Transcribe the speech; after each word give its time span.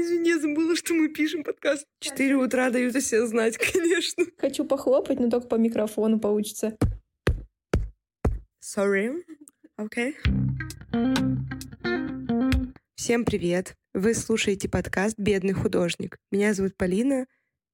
извини, 0.00 0.30
я 0.30 0.38
забыла, 0.38 0.76
что 0.76 0.94
мы 0.94 1.08
пишем 1.08 1.44
подкаст. 1.44 1.86
Четыре 2.00 2.36
утра 2.36 2.70
дают 2.70 2.96
о 2.96 3.00
себе 3.00 3.26
знать, 3.26 3.56
конечно. 3.72 4.24
Хочу 4.38 4.64
похлопать, 4.64 5.20
но 5.20 5.28
только 5.28 5.48
по 5.48 5.56
микрофону 5.56 6.18
получится. 6.18 6.76
Sorry. 8.62 9.22
Okay. 9.78 10.14
Всем 12.94 13.24
привет. 13.24 13.74
Вы 13.94 14.14
слушаете 14.14 14.68
подкаст 14.68 15.18
«Бедный 15.18 15.52
художник». 15.52 16.18
Меня 16.30 16.54
зовут 16.54 16.76
Полина, 16.76 17.26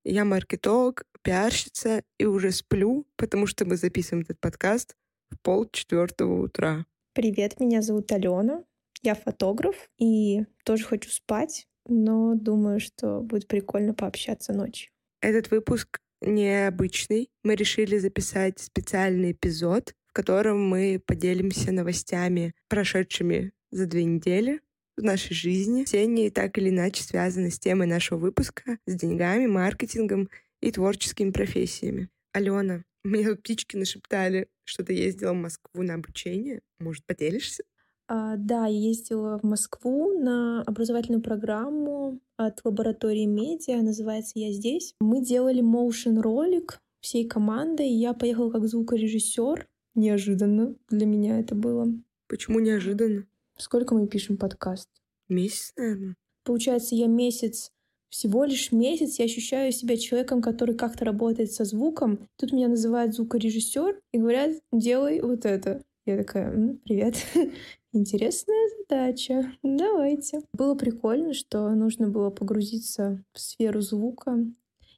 я 0.04 0.24
маркетолог, 0.24 1.04
пиарщица 1.22 2.02
и 2.18 2.24
уже 2.24 2.52
сплю, 2.52 3.06
потому 3.16 3.46
что 3.46 3.64
мы 3.64 3.76
записываем 3.76 4.22
этот 4.24 4.40
подкаст 4.40 4.94
в 5.30 5.40
пол 5.42 5.68
четвертого 5.70 6.44
утра. 6.44 6.86
Привет, 7.12 7.58
меня 7.60 7.82
зовут 7.82 8.10
Алена. 8.12 8.62
Я 9.02 9.14
фотограф 9.14 9.90
и 9.98 10.44
тоже 10.64 10.84
хочу 10.84 11.10
спать, 11.10 11.66
но 11.88 12.34
думаю, 12.34 12.80
что 12.80 13.20
будет 13.20 13.46
прикольно 13.48 13.94
пообщаться 13.94 14.52
ночью. 14.52 14.90
Этот 15.20 15.50
выпуск 15.50 15.98
необычный. 16.20 17.30
Мы 17.42 17.54
решили 17.54 17.98
записать 17.98 18.58
специальный 18.58 19.32
эпизод, 19.32 19.94
в 20.06 20.12
котором 20.12 20.66
мы 20.66 21.00
поделимся 21.04 21.72
новостями, 21.72 22.54
прошедшими 22.68 23.52
за 23.70 23.86
две 23.86 24.04
недели 24.04 24.60
в 24.96 25.02
нашей 25.02 25.34
жизни. 25.34 25.84
Все 25.84 26.02
они 26.02 26.30
так 26.30 26.56
или 26.58 26.70
иначе 26.70 27.02
связаны 27.02 27.50
с 27.50 27.58
темой 27.58 27.86
нашего 27.86 28.18
выпуска, 28.18 28.78
с 28.86 28.94
деньгами, 28.94 29.46
маркетингом 29.46 30.28
и 30.60 30.70
творческими 30.70 31.30
профессиями. 31.30 32.08
Алена, 32.32 32.84
мне 33.04 33.24
тут 33.24 33.42
птички 33.42 33.76
нашептали, 33.76 34.48
что 34.64 34.84
ты 34.84 34.94
ездила 34.94 35.32
в 35.32 35.36
Москву 35.36 35.82
на 35.82 35.94
обучение. 35.94 36.62
Может, 36.78 37.04
поделишься? 37.04 37.64
А, 38.08 38.36
да, 38.36 38.66
я 38.66 38.78
ездила 38.78 39.38
в 39.38 39.42
Москву 39.42 40.18
на 40.18 40.62
образовательную 40.62 41.22
программу 41.22 42.20
от 42.36 42.60
лаборатории 42.64 43.24
медиа, 43.24 43.82
называется 43.82 44.32
«Я 44.38 44.52
здесь». 44.52 44.94
Мы 45.00 45.24
делали 45.24 45.60
моушен 45.60 46.20
ролик 46.20 46.80
всей 47.00 47.26
командой, 47.26 47.88
я 47.88 48.14
поехала 48.14 48.50
как 48.50 48.66
звукорежиссер. 48.66 49.66
Неожиданно 49.94 50.76
для 50.88 51.06
меня 51.06 51.40
это 51.40 51.54
было. 51.54 51.88
Почему 52.28 52.60
неожиданно? 52.60 53.26
Сколько 53.56 53.94
мы 53.94 54.06
пишем 54.06 54.36
подкаст? 54.36 54.88
Месяц, 55.28 55.72
наверное. 55.76 56.16
Получается, 56.44 56.94
я 56.94 57.06
месяц 57.06 57.72
всего 58.08 58.44
лишь 58.44 58.72
месяц 58.72 59.18
я 59.18 59.24
ощущаю 59.24 59.72
себя 59.72 59.96
человеком, 59.96 60.40
который 60.40 60.74
как-то 60.74 61.04
работает 61.04 61.52
со 61.52 61.64
звуком. 61.64 62.28
Тут 62.36 62.52
меня 62.52 62.68
называют 62.68 63.14
звукорежиссер 63.14 64.00
и 64.12 64.18
говорят, 64.18 64.52
делай 64.72 65.20
вот 65.20 65.44
это. 65.44 65.82
Я 66.06 66.16
такая, 66.16 66.52
М, 66.52 66.78
привет, 66.84 67.16
интересная 67.92 68.70
задача, 68.78 69.52
давайте. 69.64 70.40
Было 70.52 70.76
прикольно, 70.76 71.34
что 71.34 71.68
нужно 71.70 72.08
было 72.08 72.30
погрузиться 72.30 73.24
в 73.32 73.40
сферу 73.40 73.80
звука. 73.80 74.38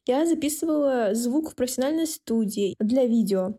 Я 0.06 0.27
записывала 0.27 1.15
звук 1.15 1.50
в 1.50 1.55
профессиональной 1.55 2.06
студии 2.06 2.77
для 2.78 3.06
видео. 3.06 3.56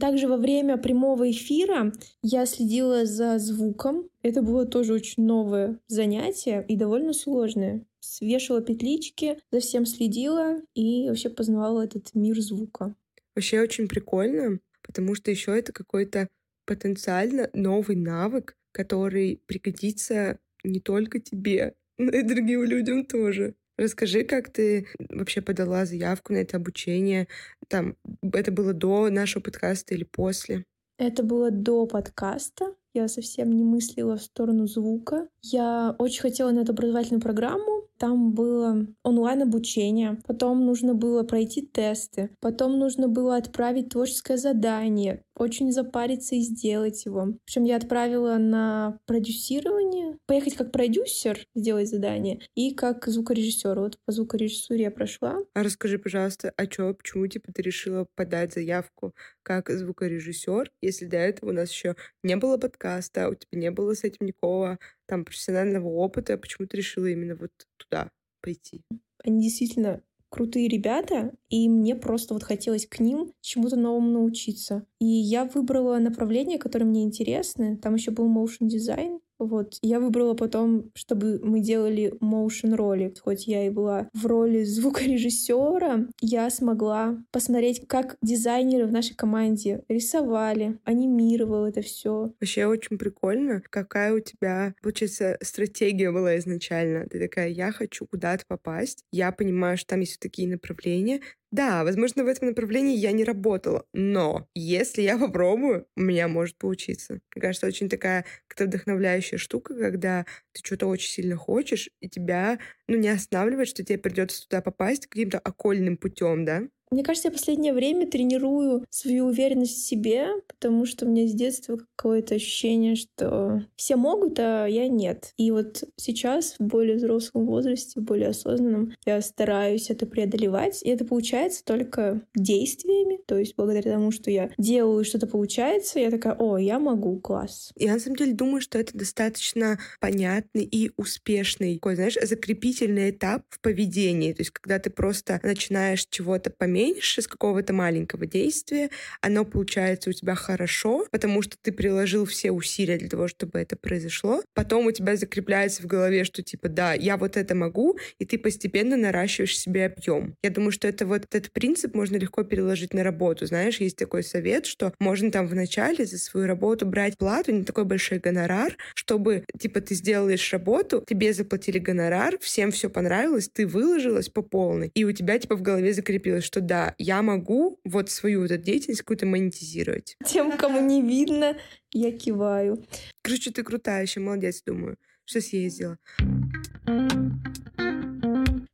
Также 0.00 0.28
во 0.28 0.36
время 0.36 0.76
прямого 0.76 1.28
эфира 1.30 1.92
я 2.22 2.46
следила 2.46 3.06
за 3.06 3.38
звуком. 3.38 4.08
Это 4.22 4.42
было 4.42 4.64
тоже 4.64 4.92
очень 4.92 5.24
новое 5.24 5.80
занятие 5.88 6.64
и 6.68 6.76
довольно 6.76 7.12
сложное. 7.12 7.84
Свешивала 7.98 8.62
петлички, 8.62 9.40
за 9.50 9.58
всем 9.58 9.84
следила 9.84 10.60
и 10.74 11.08
вообще 11.08 11.28
познавала 11.28 11.84
этот 11.84 12.14
мир 12.14 12.40
звука. 12.40 12.94
Вообще 13.34 13.60
очень 13.60 13.88
прикольно, 13.88 14.60
потому 14.82 15.16
что 15.16 15.32
еще 15.32 15.56
это 15.56 15.72
какой-то 15.72 16.28
потенциально 16.66 17.50
новый 17.52 17.96
навык, 17.96 18.56
который 18.72 19.42
пригодится 19.46 20.38
не 20.64 20.80
только 20.80 21.20
тебе, 21.20 21.74
но 21.98 22.10
и 22.10 22.22
другим 22.22 22.64
людям 22.64 23.06
тоже. 23.06 23.54
Расскажи, 23.76 24.22
как 24.22 24.50
ты 24.50 24.86
вообще 25.08 25.40
подала 25.40 25.84
заявку 25.84 26.32
на 26.32 26.38
это 26.38 26.58
обучение? 26.58 27.26
Там, 27.68 27.96
это 28.22 28.52
было 28.52 28.72
до 28.72 29.10
нашего 29.10 29.42
подкаста 29.42 29.94
или 29.94 30.04
после? 30.04 30.64
Это 30.96 31.24
было 31.24 31.50
до 31.50 31.86
подкаста. 31.86 32.76
Я 32.92 33.08
совсем 33.08 33.50
не 33.50 33.64
мыслила 33.64 34.16
в 34.16 34.22
сторону 34.22 34.68
звука. 34.68 35.28
Я 35.42 35.96
очень 35.98 36.20
хотела 36.20 36.52
на 36.52 36.60
эту 36.60 36.70
образовательную 36.70 37.20
программу, 37.20 37.84
там 37.98 38.32
было 38.32 38.86
онлайн-обучение, 39.04 40.18
потом 40.26 40.66
нужно 40.66 40.94
было 40.94 41.22
пройти 41.22 41.62
тесты, 41.62 42.30
потом 42.40 42.78
нужно 42.78 43.08
было 43.08 43.36
отправить 43.36 43.90
творческое 43.90 44.36
задание, 44.36 45.22
очень 45.36 45.72
запариться 45.72 46.34
и 46.34 46.40
сделать 46.40 47.04
его. 47.04 47.34
Причем 47.44 47.64
я 47.64 47.76
отправила 47.76 48.36
на 48.36 48.98
продюсирование, 49.06 50.18
поехать 50.26 50.54
как 50.54 50.72
продюсер, 50.72 51.38
сделать 51.54 51.88
задание, 51.88 52.40
и 52.54 52.74
как 52.74 53.06
звукорежиссер. 53.06 53.78
Вот 53.78 53.98
по 54.04 54.12
звукорежиссуре 54.12 54.84
я 54.84 54.90
прошла. 54.90 55.38
А 55.54 55.62
расскажи, 55.62 55.98
пожалуйста, 55.98 56.52
а 56.56 56.66
чё, 56.66 56.94
почему 56.94 57.26
типа 57.26 57.52
ты 57.52 57.62
решила 57.62 58.06
подать 58.14 58.54
заявку 58.54 59.14
как 59.42 59.70
звукорежиссер, 59.70 60.70
если 60.80 61.06
до 61.06 61.18
этого 61.18 61.50
у 61.50 61.52
нас 61.52 61.70
еще 61.70 61.96
не 62.22 62.36
было 62.36 62.56
подкаста, 62.56 63.28
у 63.28 63.34
тебя 63.34 63.60
не 63.60 63.70
было 63.70 63.94
с 63.94 64.04
этим 64.04 64.26
никакого 64.26 64.78
там 65.06 65.24
профессионального 65.24 65.88
опыта, 65.88 66.38
почему 66.38 66.66
ты 66.66 66.78
решила 66.78 67.06
именно 67.06 67.36
вот 67.36 67.50
туда 67.76 68.10
пойти? 68.40 68.82
Они 69.22 69.42
действительно 69.42 70.02
крутые 70.34 70.66
ребята, 70.66 71.32
и 71.48 71.68
мне 71.68 71.94
просто 71.94 72.34
вот 72.34 72.42
хотелось 72.42 72.88
к 72.88 72.98
ним 72.98 73.32
чему-то 73.40 73.76
новому 73.76 74.10
научиться. 74.10 74.84
И 74.98 75.06
я 75.06 75.44
выбрала 75.44 75.98
направление, 75.98 76.58
которое 76.58 76.86
мне 76.86 77.04
интересно. 77.04 77.76
Там 77.76 77.94
еще 77.94 78.10
был 78.10 78.28
motion 78.28 78.66
дизайн, 78.66 79.20
вот. 79.38 79.78
Я 79.82 80.00
выбрала 80.00 80.34
потом, 80.34 80.90
чтобы 80.94 81.40
мы 81.42 81.60
делали 81.60 82.14
motion 82.20 82.74
ролик. 82.74 83.20
Хоть 83.20 83.46
я 83.46 83.66
и 83.66 83.70
была 83.70 84.08
в 84.14 84.26
роли 84.26 84.64
звукорежиссера, 84.64 86.08
я 86.20 86.50
смогла 86.50 87.18
посмотреть, 87.32 87.86
как 87.86 88.16
дизайнеры 88.22 88.86
в 88.86 88.92
нашей 88.92 89.14
команде 89.14 89.82
рисовали, 89.88 90.78
анимировал 90.84 91.64
это 91.64 91.82
все. 91.82 92.32
Вообще 92.40 92.66
очень 92.66 92.98
прикольно, 92.98 93.62
какая 93.70 94.12
у 94.14 94.20
тебя, 94.20 94.74
получается, 94.82 95.38
стратегия 95.42 96.10
была 96.12 96.38
изначально. 96.38 97.06
Ты 97.06 97.20
такая, 97.20 97.48
я 97.48 97.72
хочу 97.72 98.06
куда-то 98.06 98.44
попасть, 98.46 99.04
я 99.12 99.32
понимаю, 99.32 99.76
что 99.76 99.88
там 99.88 100.00
есть 100.00 100.20
такие 100.20 100.48
направления, 100.48 101.20
да, 101.54 101.84
возможно, 101.84 102.24
в 102.24 102.26
этом 102.26 102.48
направлении 102.48 102.96
я 102.96 103.12
не 103.12 103.22
работала, 103.22 103.84
но 103.92 104.48
если 104.56 105.02
я 105.02 105.16
попробую, 105.16 105.86
у 105.96 106.00
меня 106.00 106.26
может 106.26 106.58
получиться. 106.58 107.20
Мне 107.34 107.40
кажется, 107.40 107.68
очень 107.68 107.88
такая 107.88 108.24
как-то 108.48 108.64
вдохновляющая 108.64 109.23
штука, 109.38 109.74
когда 109.76 110.24
ты 110.52 110.60
что-то 110.64 110.86
очень 110.86 111.10
сильно 111.10 111.36
хочешь, 111.36 111.90
и 112.00 112.08
тебя, 112.08 112.58
ну, 112.88 112.96
не 112.98 113.08
останавливает, 113.08 113.68
что 113.68 113.84
тебе 113.84 113.98
придется 113.98 114.42
туда 114.48 114.60
попасть 114.62 115.06
каким-то 115.06 115.38
окольным 115.38 115.96
путем, 115.96 116.44
да? 116.44 116.62
Мне 116.90 117.02
кажется, 117.02 117.28
я 117.28 117.32
последнее 117.32 117.72
время 117.72 118.06
тренирую 118.06 118.84
свою 118.90 119.26
уверенность 119.26 119.76
в 119.76 119.86
себе, 119.86 120.28
потому 120.46 120.86
что 120.86 121.06
у 121.06 121.08
меня 121.08 121.26
с 121.26 121.32
детства 121.32 121.78
какое-то 121.96 122.36
ощущение, 122.36 122.94
что 122.94 123.64
все 123.76 123.96
могут, 123.96 124.38
а 124.38 124.66
я 124.66 124.88
нет. 124.88 125.32
И 125.36 125.50
вот 125.50 125.84
сейчас, 125.96 126.56
в 126.58 126.64
более 126.64 126.96
взрослом 126.96 127.46
возрасте, 127.46 128.00
в 128.00 128.04
более 128.04 128.28
осознанном, 128.28 128.92
я 129.06 129.20
стараюсь 129.22 129.90
это 129.90 130.06
преодолевать, 130.06 130.82
и 130.82 130.88
это 130.88 131.04
получается 131.04 131.64
только 131.64 132.22
действиями, 132.34 133.18
то 133.26 133.38
есть 133.38 133.56
благодаря 133.56 133.92
тому, 133.92 134.10
что 134.10 134.30
я 134.30 134.50
делаю, 134.58 135.04
что-то 135.04 135.26
получается, 135.26 135.98
я 135.98 136.10
такая, 136.10 136.34
о, 136.34 136.58
я 136.58 136.78
могу, 136.78 137.18
класс. 137.18 137.72
Я 137.76 137.94
на 137.94 137.98
самом 137.98 138.16
деле 138.16 138.34
думаю, 138.34 138.60
что 138.60 138.78
это 138.78 138.96
достаточно 138.96 139.78
понятный 140.00 140.64
и 140.64 140.92
успешный, 140.96 141.76
такой, 141.76 141.96
знаешь, 141.96 142.18
закрепительный 142.22 143.10
этап 143.10 143.42
в 143.48 143.60
поведении, 143.60 144.32
то 144.32 144.42
есть 144.42 144.50
когда 144.50 144.78
ты 144.78 144.90
просто 144.90 145.40
начинаешь 145.42 146.06
чего-то 146.06 146.50
поменять, 146.50 146.73
меньше 146.74 147.22
с 147.22 147.28
какого-то 147.28 147.72
маленького 147.72 148.26
действия, 148.26 148.90
оно 149.20 149.44
получается 149.44 150.10
у 150.10 150.12
тебя 150.12 150.34
хорошо, 150.34 151.06
потому 151.12 151.40
что 151.40 151.56
ты 151.62 151.70
приложил 151.70 152.24
все 152.24 152.50
усилия 152.50 152.98
для 152.98 153.08
того, 153.08 153.28
чтобы 153.28 153.60
это 153.60 153.76
произошло. 153.76 154.42
Потом 154.54 154.86
у 154.86 154.92
тебя 154.92 155.14
закрепляется 155.16 155.82
в 155.82 155.86
голове, 155.86 156.24
что 156.24 156.42
типа, 156.42 156.68
да, 156.68 156.94
я 156.94 157.16
вот 157.16 157.36
это 157.36 157.54
могу, 157.54 157.96
и 158.18 158.24
ты 158.24 158.38
постепенно 158.38 158.96
наращиваешь 158.96 159.56
себе 159.56 159.86
объем. 159.86 160.34
Я 160.42 160.50
думаю, 160.50 160.72
что 160.72 160.88
это 160.88 161.06
вот 161.06 161.22
этот 161.30 161.52
принцип 161.52 161.94
можно 161.94 162.16
легко 162.16 162.42
переложить 162.42 162.92
на 162.92 163.04
работу. 163.04 163.46
Знаешь, 163.46 163.78
есть 163.78 163.96
такой 163.96 164.24
совет, 164.24 164.66
что 164.66 164.92
можно 164.98 165.30
там 165.30 165.46
вначале 165.46 166.04
за 166.04 166.18
свою 166.18 166.48
работу 166.48 166.86
брать 166.86 167.16
плату, 167.16 167.52
не 167.52 167.62
такой 167.62 167.84
большой 167.84 168.18
гонорар, 168.18 168.76
чтобы, 168.96 169.44
типа, 169.58 169.80
ты 169.80 169.94
сделаешь 169.94 170.52
работу, 170.52 171.04
тебе 171.06 171.32
заплатили 171.32 171.78
гонорар, 171.78 172.36
всем 172.40 172.72
все 172.72 172.90
понравилось, 172.90 173.48
ты 173.48 173.66
выложилась 173.66 174.28
по 174.28 174.42
полной, 174.42 174.90
и 174.94 175.04
у 175.04 175.12
тебя, 175.12 175.38
типа, 175.38 175.54
в 175.54 175.62
голове 175.62 175.92
закрепилось, 175.92 176.44
что 176.44 176.60
да, 176.64 176.94
я 176.98 177.22
могу 177.22 177.78
вот 177.84 178.10
свою 178.10 178.40
вот 178.42 178.50
эту 178.50 178.64
деятельность 178.64 179.02
какую-то 179.02 179.26
монетизировать. 179.26 180.16
Тем, 180.24 180.56
кому 180.56 180.80
не 180.80 181.02
видно, 181.02 181.56
я 181.92 182.10
киваю. 182.12 182.84
Короче, 183.22 183.50
ты 183.50 183.62
крутая 183.62 184.02
еще, 184.02 184.20
молодец, 184.20 184.62
думаю, 184.64 184.96
что 185.24 185.40
съездила. 185.40 185.98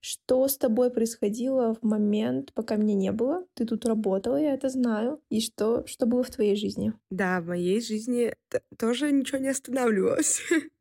Что 0.01 0.49
с 0.49 0.57
тобой 0.57 0.91
происходило 0.91 1.75
в 1.75 1.83
момент, 1.83 2.53
пока 2.55 2.77
меня 2.77 2.95
не 2.95 3.13
было? 3.13 3.45
Ты 3.55 3.67
тут 3.67 3.85
работала, 3.85 4.37
я 4.37 4.55
это 4.55 4.69
знаю. 4.69 5.21
И 5.29 5.41
что, 5.41 5.87
что 5.87 6.07
было 6.07 6.23
в 6.23 6.31
твоей 6.31 6.57
жизни? 6.57 6.95
Да, 7.11 7.41
в 7.41 7.47
моей 7.47 7.81
жизни 7.81 8.35
тоже 8.79 9.13
ничего 9.13 9.39
не 9.39 9.49
останавливалось. 9.49 10.43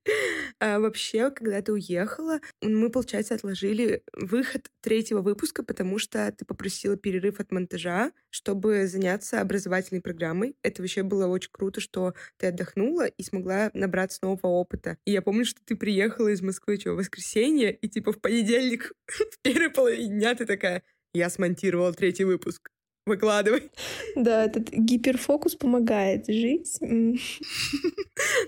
А 0.59 0.79
вообще, 0.79 1.31
когда 1.31 1.61
ты 1.61 1.71
уехала, 1.71 2.39
мы, 2.61 2.89
получается, 2.89 3.35
отложили 3.35 4.03
выход 4.13 4.69
третьего 4.81 5.21
выпуска, 5.21 5.63
потому 5.63 6.00
что 6.00 6.31
ты 6.38 6.45
попросила 6.45 6.97
перерыв 6.97 7.39
от 7.39 7.51
монтажа, 7.51 8.11
чтобы 8.29 8.88
заняться 8.88 9.41
образовательной 9.41 10.01
программой. 10.01 10.56
Это 10.61 10.81
вообще 10.81 11.03
было 11.03 11.27
очень 11.27 11.51
круто, 11.51 11.79
что 11.79 12.13
ты 12.38 12.47
отдохнула 12.47 13.06
и 13.06 13.23
смогла 13.23 13.71
набраться 13.73 14.19
нового 14.21 14.47
опыта. 14.47 14.97
И 15.06 15.11
я 15.11 15.21
помню, 15.21 15.45
что 15.45 15.61
ты 15.63 15.75
приехала 15.75 16.27
из 16.29 16.41
Москвы 16.41 16.77
что, 16.79 16.91
в 16.91 16.97
воскресенье, 16.97 17.73
и 17.73 17.88
типа 17.88 18.11
в 18.11 18.19
понедельник, 18.19 18.91
в 19.07 19.41
первой 19.41 19.69
половине 19.69 20.09
дня 20.09 20.35
ты 20.35 20.45
такая, 20.45 20.83
я 21.13 21.29
смонтировала 21.29 21.94
третий 21.94 22.25
выпуск. 22.25 22.69
Выкладывай. 23.09 23.71
Да, 24.15 24.45
этот 24.45 24.69
гиперфокус 24.69 25.56
помогает 25.56 26.27
жить. 26.27 26.79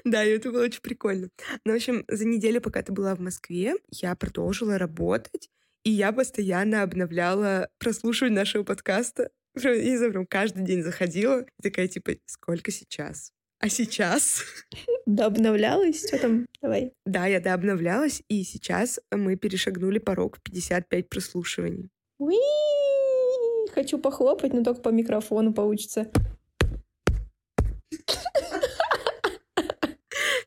Да, 0.06 0.24
это 0.24 0.52
было 0.52 0.66
очень 0.66 0.82
прикольно. 0.82 1.30
Ну, 1.66 1.74
в 1.74 1.76
общем, 1.76 2.06
за 2.08 2.26
неделю, 2.26 2.62
пока 2.62 2.84
ты 2.84 2.92
была 2.92 3.16
в 3.16 3.20
Москве, 3.20 3.74
я 3.90 4.16
продолжила 4.16 4.78
работать, 4.78 5.50
и 5.84 5.90
я 5.90 6.12
постоянно 6.12 6.84
обновляла 6.84 7.70
прослушивание 7.80 8.38
нашего 8.38 8.64
подкаста. 8.64 9.32
Я 9.56 10.10
прям 10.12 10.28
каждый 10.28 10.64
день 10.64 10.84
заходила 10.84 11.42
и 11.42 11.64
такая, 11.64 11.88
типа, 11.88 12.12
сколько 12.28 12.70
сейчас? 12.72 13.32
А 13.60 13.68
сейчас? 13.68 14.44
Да, 15.08 15.26
обновлялась? 15.26 16.08
Что 16.08 16.20
там? 16.20 16.46
Давай. 16.62 16.94
Да, 17.08 17.26
я 17.26 17.40
да 17.40 17.56
обновлялась, 17.56 18.22
и 18.28 18.44
сейчас 18.44 19.00
мы 19.12 19.36
перешагнули 19.38 19.98
порог 19.98 20.38
в 20.38 20.42
55 20.44 21.10
прослушиваний. 21.10 21.90
Уи! 22.20 22.38
Хочу 23.74 23.98
похлопать, 23.98 24.54
но 24.54 24.64
только 24.64 24.82
по 24.82 24.90
микрофону 24.90 25.54
получится. 25.54 26.12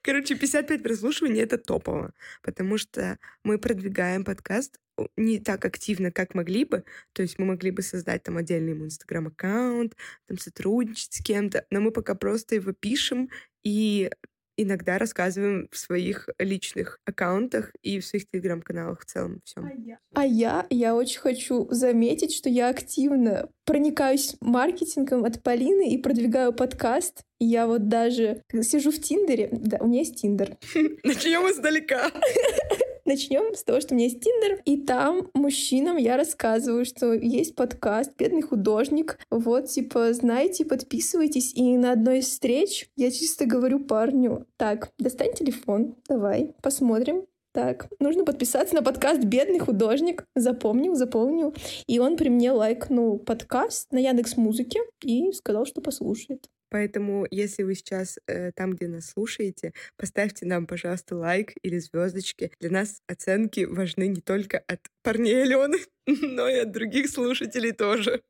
Короче, 0.02 0.34
55 0.34 0.82
прослушиваний— 0.82 1.40
это 1.42 1.56
топово, 1.56 2.12
потому 2.42 2.76
что 2.76 3.18
мы 3.42 3.58
продвигаем 3.58 4.22
подкаст 4.24 4.78
не 5.16 5.40
так 5.40 5.64
активно, 5.64 6.12
как 6.12 6.34
могли 6.34 6.66
бы. 6.66 6.84
То 7.14 7.22
есть 7.22 7.38
мы 7.38 7.46
могли 7.46 7.70
бы 7.70 7.80
создать 7.80 8.22
там 8.22 8.36
отдельный 8.36 8.72
ему 8.72 8.84
инстаграм-аккаунт, 8.84 9.96
там 10.26 10.38
сотрудничать 10.38 11.14
с 11.14 11.22
кем-то, 11.22 11.66
но 11.70 11.80
мы 11.80 11.90
пока 11.90 12.14
просто 12.14 12.54
его 12.54 12.72
пишем 12.72 13.30
и 13.62 14.10
иногда 14.56 14.98
рассказываем 14.98 15.68
в 15.70 15.76
своих 15.76 16.28
личных 16.38 17.00
аккаунтах 17.04 17.72
и 17.82 18.00
в 18.00 18.06
своих 18.06 18.28
телеграм-каналах 18.28 19.00
в 19.00 19.04
целом 19.04 19.40
все. 19.44 19.60
А 19.60 19.72
я? 19.76 19.98
а 20.14 20.26
я, 20.26 20.66
я 20.70 20.94
очень 20.94 21.20
хочу 21.20 21.66
заметить, 21.70 22.34
что 22.34 22.48
я 22.48 22.68
активно 22.68 23.48
проникаюсь 23.64 24.36
маркетингом 24.40 25.24
от 25.24 25.42
Полины 25.42 25.90
и 25.90 25.98
продвигаю 25.98 26.52
подкаст. 26.52 27.22
Я 27.40 27.66
вот 27.66 27.88
даже 27.88 28.42
сижу 28.62 28.90
в 28.90 29.00
Тиндере. 29.00 29.48
Да, 29.52 29.78
у 29.80 29.86
меня 29.86 30.00
есть 30.00 30.20
Тиндер. 30.20 30.56
Начнем 31.04 31.50
издалека. 31.50 32.10
Начнем 33.06 33.54
с 33.54 33.62
того, 33.62 33.82
что 33.82 33.92
у 33.92 33.96
меня 33.96 34.06
есть 34.06 34.20
Тиндер, 34.20 34.62
и 34.64 34.78
там 34.78 35.28
мужчинам 35.34 35.98
я 35.98 36.16
рассказываю, 36.16 36.86
что 36.86 37.12
есть 37.12 37.54
подкаст 37.54 38.16
«Бедный 38.16 38.40
художник». 38.40 39.18
Вот, 39.28 39.68
типа, 39.68 40.14
знаете, 40.14 40.64
подписывайтесь. 40.64 41.52
И 41.54 41.76
на 41.76 41.92
одной 41.92 42.20
из 42.20 42.28
встреч 42.28 42.88
я 42.96 43.10
чисто 43.10 43.44
говорю 43.44 43.80
парню, 43.80 44.46
так, 44.56 44.90
достань 44.98 45.34
телефон, 45.34 45.96
давай, 46.08 46.54
посмотрим, 46.62 47.26
так, 47.52 47.88
нужно 48.00 48.24
подписаться 48.24 48.74
на 48.74 48.82
подкаст 48.82 49.22
«Бедный 49.22 49.58
художник». 49.58 50.26
Запомнил, 50.34 50.94
запомнил. 50.94 51.54
И 51.86 51.98
он 51.98 52.16
при 52.16 52.30
мне 52.30 52.52
лайкнул 52.52 53.18
подкаст 53.18 53.92
на 53.92 53.98
Яндекс 53.98 54.38
Музыке 54.38 54.80
и 55.02 55.30
сказал, 55.32 55.66
что 55.66 55.82
послушает. 55.82 56.48
Поэтому, 56.70 57.26
если 57.30 57.62
вы 57.62 57.74
сейчас 57.74 58.18
э, 58.26 58.52
там, 58.52 58.72
где 58.72 58.88
нас 58.88 59.10
слушаете, 59.10 59.72
поставьте 59.96 60.46
нам, 60.46 60.66
пожалуйста, 60.66 61.16
лайк 61.16 61.52
или 61.62 61.78
звездочки. 61.78 62.50
Для 62.60 62.70
нас 62.70 63.00
оценки 63.06 63.64
важны 63.64 64.08
не 64.08 64.20
только 64.20 64.58
от 64.58 64.80
парней 65.02 65.42
Алены, 65.42 65.78
но 66.06 66.48
и 66.48 66.58
от 66.58 66.72
других 66.72 67.08
слушателей 67.08 67.72
тоже. 67.72 68.22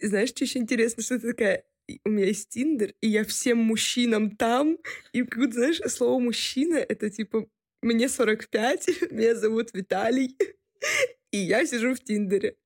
Знаешь, 0.00 0.30
что 0.30 0.44
еще 0.44 0.58
интересно, 0.58 1.02
что 1.02 1.18
ты 1.18 1.28
такая, 1.28 1.64
у 2.04 2.10
меня 2.10 2.26
есть 2.26 2.48
Тиндер, 2.48 2.94
и 3.00 3.08
я 3.08 3.24
всем 3.24 3.58
мужчинам 3.58 4.36
там, 4.36 4.78
и 5.12 5.22
как 5.22 5.38
будто, 5.38 5.54
знаешь, 5.54 5.80
слово 5.92 6.18
«мужчина»— 6.18 6.76
это 6.88 7.10
типа 7.10 7.46
«мне 7.82 8.08
45, 8.08 8.88
меня 9.12 9.34
зовут 9.34 9.70
Виталий, 9.72 10.36
и 11.30 11.38
я 11.38 11.64
сижу 11.66 11.94
в 11.94 12.00
Тиндере». 12.00 12.56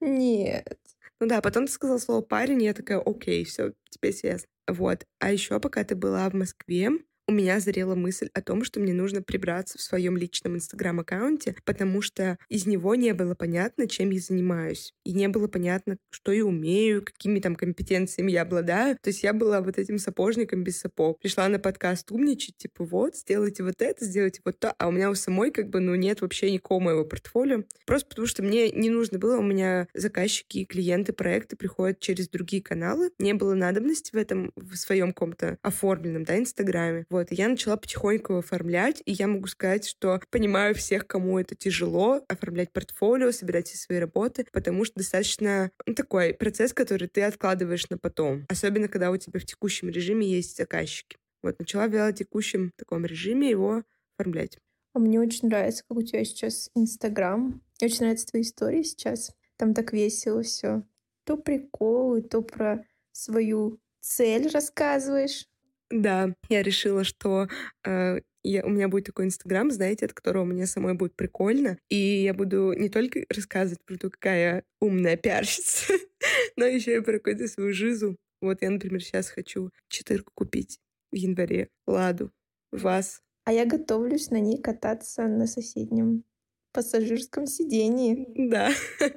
Нет. 0.00 0.78
Ну 1.20 1.26
да, 1.26 1.40
потом 1.40 1.66
ты 1.66 1.72
сказал 1.72 1.98
слово 1.98 2.20
парень, 2.22 2.62
и 2.62 2.66
я 2.66 2.74
такая, 2.74 2.98
окей, 3.00 3.44
все, 3.44 3.72
теперь 3.90 4.14
ясно. 4.22 4.48
Вот. 4.68 5.04
А 5.18 5.32
еще 5.32 5.58
пока 5.60 5.84
ты 5.84 5.94
была 5.94 6.28
в 6.28 6.34
Москве, 6.34 6.90
у 7.28 7.32
меня 7.32 7.60
зарела 7.60 7.94
мысль 7.94 8.28
о 8.32 8.40
том, 8.40 8.64
что 8.64 8.80
мне 8.80 8.92
нужно 8.92 9.22
прибраться 9.22 9.78
в 9.78 9.82
своем 9.82 10.16
личном 10.16 10.56
инстаграм-аккаунте, 10.56 11.56
потому 11.64 12.00
что 12.02 12.38
из 12.48 12.66
него 12.66 12.94
не 12.94 13.12
было 13.14 13.34
понятно, 13.34 13.88
чем 13.88 14.10
я 14.10 14.20
занимаюсь. 14.20 14.92
И 15.04 15.12
не 15.12 15.28
было 15.28 15.48
понятно, 15.48 15.96
что 16.10 16.32
я 16.32 16.44
умею, 16.44 17.04
какими 17.04 17.40
там 17.40 17.56
компетенциями 17.56 18.32
я 18.32 18.42
обладаю. 18.42 18.96
То 19.00 19.08
есть 19.08 19.22
я 19.22 19.32
была 19.32 19.60
вот 19.60 19.78
этим 19.78 19.98
сапожником 19.98 20.62
без 20.62 20.78
сапог. 20.78 21.18
Пришла 21.20 21.48
на 21.48 21.58
подкаст 21.58 22.12
умничать, 22.12 22.56
типа 22.58 22.84
вот, 22.84 23.16
сделайте 23.16 23.64
вот 23.64 23.80
это, 23.80 24.04
сделайте 24.04 24.40
вот 24.44 24.58
то. 24.58 24.74
А 24.78 24.88
у 24.88 24.92
меня 24.92 25.10
у 25.10 25.14
самой 25.14 25.50
как 25.50 25.68
бы, 25.68 25.80
ну, 25.80 25.94
нет 25.94 26.20
вообще 26.20 26.50
никакого 26.50 26.80
моего 26.80 27.04
портфолио. 27.04 27.64
Просто 27.86 28.08
потому 28.08 28.26
что 28.26 28.42
мне 28.42 28.70
не 28.70 28.90
нужно 28.90 29.18
было, 29.18 29.38
у 29.38 29.42
меня 29.42 29.88
заказчики 29.94 30.64
клиенты 30.64 31.12
проекты 31.12 31.56
приходят 31.56 31.98
через 31.98 32.28
другие 32.28 32.62
каналы. 32.62 33.10
Не 33.18 33.34
было 33.34 33.54
надобности 33.54 34.12
в 34.12 34.16
этом, 34.16 34.52
в 34.56 34.76
своем 34.76 35.08
каком-то 35.08 35.58
оформленном, 35.62 36.24
да, 36.24 36.38
инстаграме. 36.38 37.04
Вот, 37.16 37.28
я 37.30 37.48
начала 37.48 37.78
потихоньку 37.78 38.34
оформлять, 38.34 39.02
и 39.06 39.12
я 39.12 39.26
могу 39.26 39.46
сказать, 39.46 39.86
что 39.86 40.20
понимаю 40.30 40.74
всех, 40.74 41.06
кому 41.06 41.38
это 41.38 41.54
тяжело, 41.54 42.22
оформлять 42.28 42.74
портфолио, 42.74 43.32
собирать 43.32 43.68
все 43.68 43.78
свои 43.78 43.98
работы, 43.98 44.46
потому 44.52 44.84
что 44.84 44.96
достаточно 44.96 45.70
ну, 45.86 45.94
такой 45.94 46.34
процесс, 46.34 46.74
который 46.74 47.08
ты 47.08 47.22
откладываешь 47.22 47.88
на 47.88 47.96
потом. 47.96 48.44
Особенно, 48.50 48.86
когда 48.88 49.10
у 49.10 49.16
тебя 49.16 49.40
в 49.40 49.46
текущем 49.46 49.88
режиме 49.88 50.28
есть 50.28 50.58
заказчики. 50.58 51.16
Вот, 51.42 51.58
начала 51.58 51.88
в 51.88 52.12
текущем 52.12 52.70
таком 52.76 53.06
режиме 53.06 53.48
его 53.48 53.82
оформлять. 54.18 54.58
А 54.92 54.98
мне 54.98 55.18
очень 55.18 55.48
нравится, 55.48 55.84
как 55.88 55.96
у 55.96 56.02
тебя 56.02 56.22
сейчас 56.22 56.70
Инстаграм. 56.74 57.62
Мне 57.80 57.88
очень 57.88 58.00
нравятся 58.00 58.26
твои 58.26 58.42
истории 58.42 58.82
сейчас. 58.82 59.32
Там 59.56 59.72
так 59.72 59.94
весело 59.94 60.42
все. 60.42 60.82
То 61.24 61.38
приколы, 61.38 62.20
то 62.20 62.42
про 62.42 62.84
свою 63.12 63.80
цель 64.02 64.50
рассказываешь. 64.50 65.46
Да, 65.90 66.34
я 66.48 66.62
решила, 66.62 67.04
что 67.04 67.48
э, 67.84 68.20
я, 68.42 68.64
у 68.64 68.68
меня 68.68 68.88
будет 68.88 69.06
такой 69.06 69.26
Инстаграм, 69.26 69.70
знаете, 69.70 70.06
от 70.06 70.12
которого 70.12 70.44
мне 70.44 70.66
самой 70.66 70.94
будет 70.94 71.14
прикольно. 71.16 71.78
И 71.88 71.96
я 71.96 72.34
буду 72.34 72.72
не 72.72 72.88
только 72.88 73.24
рассказывать 73.28 73.84
про 73.84 73.96
то, 73.96 74.10
какая 74.10 74.56
я 74.56 74.62
умная 74.80 75.16
пиарщица, 75.16 75.94
но 76.56 76.64
еще 76.64 76.96
и 76.96 77.00
про 77.00 77.14
какую-то 77.14 77.48
свою 77.48 77.72
жизнь. 77.72 78.16
Вот 78.40 78.62
я, 78.62 78.70
например, 78.70 79.02
сейчас 79.02 79.30
хочу 79.30 79.70
четырку 79.88 80.32
купить 80.34 80.78
в 81.10 81.16
январе. 81.16 81.70
Ладу. 81.86 82.32
Вас. 82.72 83.22
А 83.44 83.52
я 83.52 83.64
готовлюсь 83.64 84.30
на 84.30 84.40
ней 84.40 84.60
кататься 84.60 85.26
на 85.26 85.46
соседнем 85.46 86.24
пассажирском 86.72 87.46
сидении. 87.46 88.26
Да. 88.36 88.70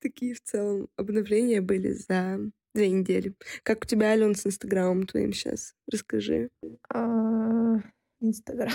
Такие 0.00 0.34
в 0.34 0.42
целом 0.42 0.88
обновления 0.96 1.60
были 1.60 1.92
за 1.92 2.38
Две 2.76 2.90
недели. 2.90 3.32
Как 3.62 3.84
у 3.84 3.86
тебя, 3.86 4.08
Ален, 4.08 4.34
с 4.34 4.46
Инстаграмом 4.46 5.06
твоим 5.06 5.32
сейчас? 5.32 5.74
Расскажи. 5.90 6.50
А, 6.92 7.76
Инстаграм. 8.20 8.70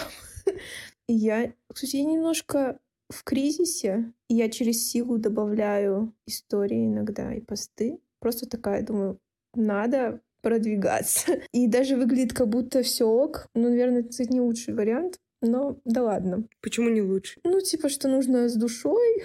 Я, 1.07 1.53
кстати, 1.71 1.97
я 1.97 2.05
немножко 2.05 2.79
в 3.09 3.23
кризисе. 3.23 4.11
И 4.27 4.33
я 4.33 4.49
через 4.49 4.89
силу 4.89 5.19
добавляю 5.19 6.15
истории 6.25 6.87
иногда 6.87 7.31
и 7.31 7.41
посты. 7.41 7.99
Просто 8.19 8.49
такая, 8.49 8.81
думаю, 8.81 9.19
надо 9.53 10.21
продвигаться. 10.41 11.39
И 11.53 11.67
даже 11.67 11.95
выглядит, 11.95 12.33
как 12.33 12.47
будто 12.47 12.81
все 12.81 13.05
ок. 13.05 13.49
Ну, 13.53 13.69
наверное, 13.69 14.01
это 14.01 14.23
не 14.23 14.41
лучший 14.41 14.73
вариант. 14.73 15.19
Но 15.41 15.79
да 15.85 16.03
ладно. 16.03 16.47
Почему 16.61 16.89
не 16.89 17.01
лучше? 17.01 17.39
Ну, 17.43 17.61
типа, 17.61 17.89
что 17.89 18.07
нужно 18.07 18.49
с 18.49 18.55
душой. 18.55 19.23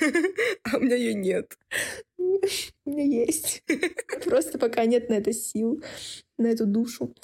А 0.64 0.76
у 0.76 0.80
меня 0.80 0.96
ее 0.96 1.14
нет. 1.14 1.58
У 2.84 2.90
меня 2.90 3.04
есть. 3.04 3.62
Просто 4.24 4.58
пока 4.58 4.84
нет 4.86 5.08
на 5.08 5.14
это 5.14 5.32
сил, 5.32 5.82
на 6.38 6.46
эту 6.46 6.66
душу. 6.66 7.14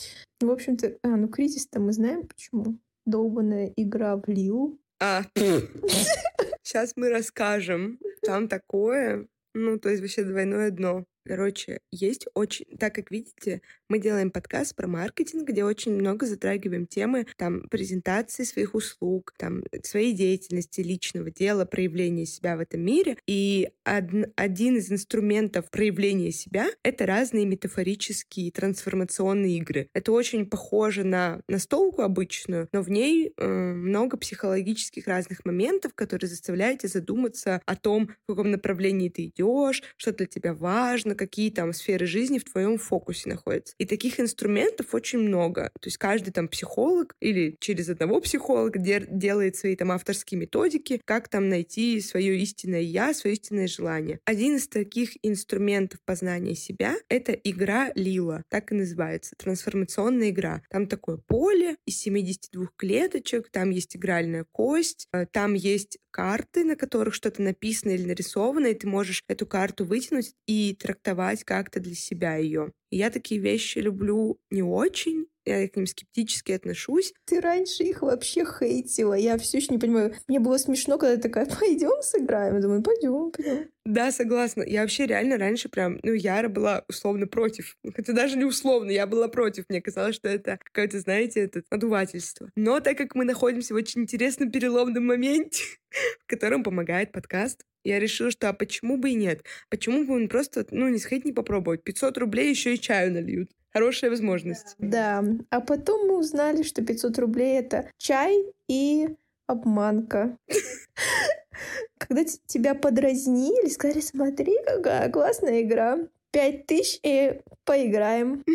В 0.40 0.50
общем-то, 0.50 0.98
а, 1.02 1.08
ну 1.16 1.28
кризис-то 1.28 1.80
мы 1.80 1.92
знаем 1.92 2.26
почему. 2.26 2.78
Долбанная 3.04 3.72
игра 3.76 4.16
в 4.16 4.26
Лил. 4.26 4.80
А, 5.00 5.22
сейчас 6.62 6.92
мы 6.96 7.10
расскажем. 7.10 7.98
Там 8.22 8.48
такое, 8.48 9.28
ну, 9.54 9.78
то 9.78 9.88
есть 9.88 10.02
вообще 10.02 10.24
двойное 10.24 10.70
дно. 10.70 11.04
Короче, 11.26 11.80
есть 11.90 12.26
очень... 12.34 12.66
Так 12.78 12.94
как 12.94 13.10
видите, 13.10 13.60
мы 13.88 13.98
делаем 13.98 14.30
подкаст 14.30 14.76
про 14.76 14.86
маркетинг, 14.86 15.48
где 15.48 15.64
очень 15.64 15.92
много 15.92 16.24
затрагиваем 16.24 16.86
темы 16.86 17.26
там 17.36 17.68
презентации 17.68 18.44
своих 18.44 18.76
услуг, 18.76 19.34
там 19.36 19.64
своей 19.82 20.12
деятельности, 20.12 20.82
личного 20.82 21.32
дела, 21.32 21.64
проявления 21.64 22.26
себя 22.26 22.56
в 22.56 22.60
этом 22.60 22.80
мире. 22.82 23.16
И 23.26 23.70
од... 23.84 24.04
один 24.36 24.76
из 24.76 24.92
инструментов 24.92 25.68
проявления 25.70 26.30
себя— 26.30 26.68
это 26.84 27.06
разные 27.06 27.44
метафорические 27.44 28.52
трансформационные 28.52 29.56
игры. 29.56 29.88
Это 29.94 30.12
очень 30.12 30.46
похоже 30.46 31.02
на 31.02 31.40
настолку 31.48 32.02
обычную, 32.02 32.68
но 32.72 32.82
в 32.82 32.90
ней 32.90 33.32
э, 33.36 33.46
много 33.46 34.16
психологических 34.16 35.08
разных 35.08 35.44
моментов, 35.44 35.92
которые 35.94 36.30
заставляют 36.30 36.82
тебя 36.82 36.90
задуматься 36.90 37.60
о 37.66 37.74
том, 37.74 38.10
в 38.28 38.28
каком 38.28 38.52
направлении 38.52 39.08
ты 39.08 39.26
идешь, 39.26 39.82
что 39.96 40.12
для 40.12 40.26
тебя 40.26 40.54
важно, 40.54 41.15
какие 41.16 41.50
там 41.50 41.72
сферы 41.72 42.06
жизни 42.06 42.38
в 42.38 42.44
твоем 42.44 42.78
фокусе 42.78 43.28
находятся. 43.28 43.74
И 43.78 43.84
таких 43.84 44.20
инструментов 44.20 44.94
очень 44.94 45.18
много. 45.18 45.70
То 45.80 45.88
есть 45.88 45.98
каждый 45.98 46.30
там 46.30 46.48
психолог 46.48 47.14
или 47.20 47.56
через 47.60 47.88
одного 47.88 48.20
психолога 48.20 48.78
делает 48.78 49.56
свои 49.56 49.76
там 49.76 49.92
авторские 49.92 50.40
методики, 50.40 51.00
как 51.04 51.28
там 51.28 51.48
найти 51.48 52.00
свое 52.00 52.38
истинное 52.38 52.80
я, 52.80 53.14
свое 53.14 53.34
истинное 53.34 53.66
желание. 53.66 54.20
Один 54.24 54.56
из 54.56 54.68
таких 54.68 55.16
инструментов 55.22 56.00
познания 56.04 56.54
себя— 56.54 56.96
это 57.08 57.32
игра 57.32 57.90
Лила, 57.94 58.42
так 58.48 58.72
и 58.72 58.74
называется, 58.74 59.34
трансформационная 59.38 60.30
игра. 60.30 60.62
Там 60.70 60.86
такое 60.86 61.16
поле 61.16 61.76
из 61.86 61.98
72 61.98 62.68
клеточек, 62.76 63.50
там 63.50 63.70
есть 63.70 63.96
игральная 63.96 64.44
кость, 64.52 65.08
э, 65.12 65.26
там 65.30 65.54
есть 65.54 65.98
карты, 66.10 66.64
на 66.64 66.76
которых 66.76 67.12
что-то 67.12 67.42
написано 67.42 67.90
или 67.90 68.06
нарисовано, 68.06 68.68
и 68.68 68.74
ты 68.74 68.86
можешь 68.86 69.22
эту 69.28 69.46
карту 69.46 69.84
вытянуть 69.84 70.32
и 70.46 70.74
трактовать 70.74 71.05
как-то 71.14 71.80
для 71.80 71.94
себя 71.94 72.36
ее. 72.36 72.72
И 72.90 72.98
я 72.98 73.10
такие 73.10 73.40
вещи 73.40 73.78
люблю 73.78 74.38
не 74.50 74.62
очень, 74.62 75.26
я 75.46 75.68
к 75.68 75.76
ним 75.76 75.86
скептически 75.86 76.52
отношусь. 76.52 77.14
Ты 77.24 77.40
раньше 77.40 77.84
их 77.84 78.02
вообще 78.02 78.44
хейтила. 78.44 79.14
Я 79.14 79.38
все 79.38 79.58
еще 79.58 79.68
не 79.70 79.78
понимаю. 79.78 80.14
Мне 80.26 80.40
было 80.40 80.58
смешно, 80.58 80.98
когда 80.98 81.14
ты 81.16 81.22
такая, 81.22 81.46
пойдем 81.46 82.02
сыграем. 82.02 82.56
Я 82.56 82.60
думаю, 82.60 82.82
пойдем, 82.82 83.30
пойдем. 83.30 83.68
Да, 83.84 84.10
согласна. 84.10 84.64
Я 84.66 84.82
вообще 84.82 85.06
реально 85.06 85.38
раньше 85.38 85.68
прям, 85.68 86.00
ну, 86.02 86.12
Яра 86.12 86.48
была 86.48 86.84
условно 86.88 87.28
против. 87.28 87.76
Это 87.94 88.12
даже 88.12 88.36
не 88.36 88.44
условно, 88.44 88.90
я 88.90 89.06
была 89.06 89.28
против. 89.28 89.66
Мне 89.68 89.80
казалось, 89.80 90.16
что 90.16 90.28
это 90.28 90.58
какое-то, 90.64 90.98
знаете, 90.98 91.40
это 91.40 91.62
надувательство. 91.70 92.50
Но 92.56 92.80
так 92.80 92.98
как 92.98 93.14
мы 93.14 93.24
находимся 93.24 93.74
в 93.74 93.76
очень 93.76 94.02
интересном 94.02 94.50
переломном 94.50 95.06
моменте, 95.06 95.62
в 96.24 96.26
котором 96.26 96.64
помогает 96.64 97.12
подкаст, 97.12 97.62
я 97.86 97.98
решила, 97.98 98.30
что 98.30 98.48
а 98.48 98.52
почему 98.52 98.96
бы 98.96 99.10
и 99.10 99.14
нет? 99.14 99.44
Почему 99.70 100.04
бы 100.04 100.14
он 100.14 100.28
просто, 100.28 100.66
ну, 100.70 100.88
не 100.88 100.98
сходить, 100.98 101.24
не 101.24 101.32
попробовать? 101.32 101.82
500 101.84 102.18
рублей 102.18 102.50
еще 102.50 102.74
и 102.74 102.80
чаю 102.80 103.12
нальют. 103.12 103.50
Хорошая 103.72 104.10
возможность. 104.10 104.74
Да. 104.78 105.22
А 105.50 105.60
потом 105.60 106.08
мы 106.08 106.18
узнали, 106.18 106.62
что 106.62 106.82
500 106.82 107.18
рублей— 107.18 107.58
это 107.60 107.90
чай 107.98 108.44
и 108.68 109.08
обманка. 109.46 110.36
Когда 111.98 112.24
тебя 112.46 112.74
подразнили, 112.74 113.68
сказали, 113.68 114.00
смотри, 114.00 114.54
какая 114.66 115.10
классная 115.10 115.62
игра 115.62 115.98
пять 116.36 116.66
тысяч 116.66 117.00
и 117.02 117.40
поиграем. 117.64 118.44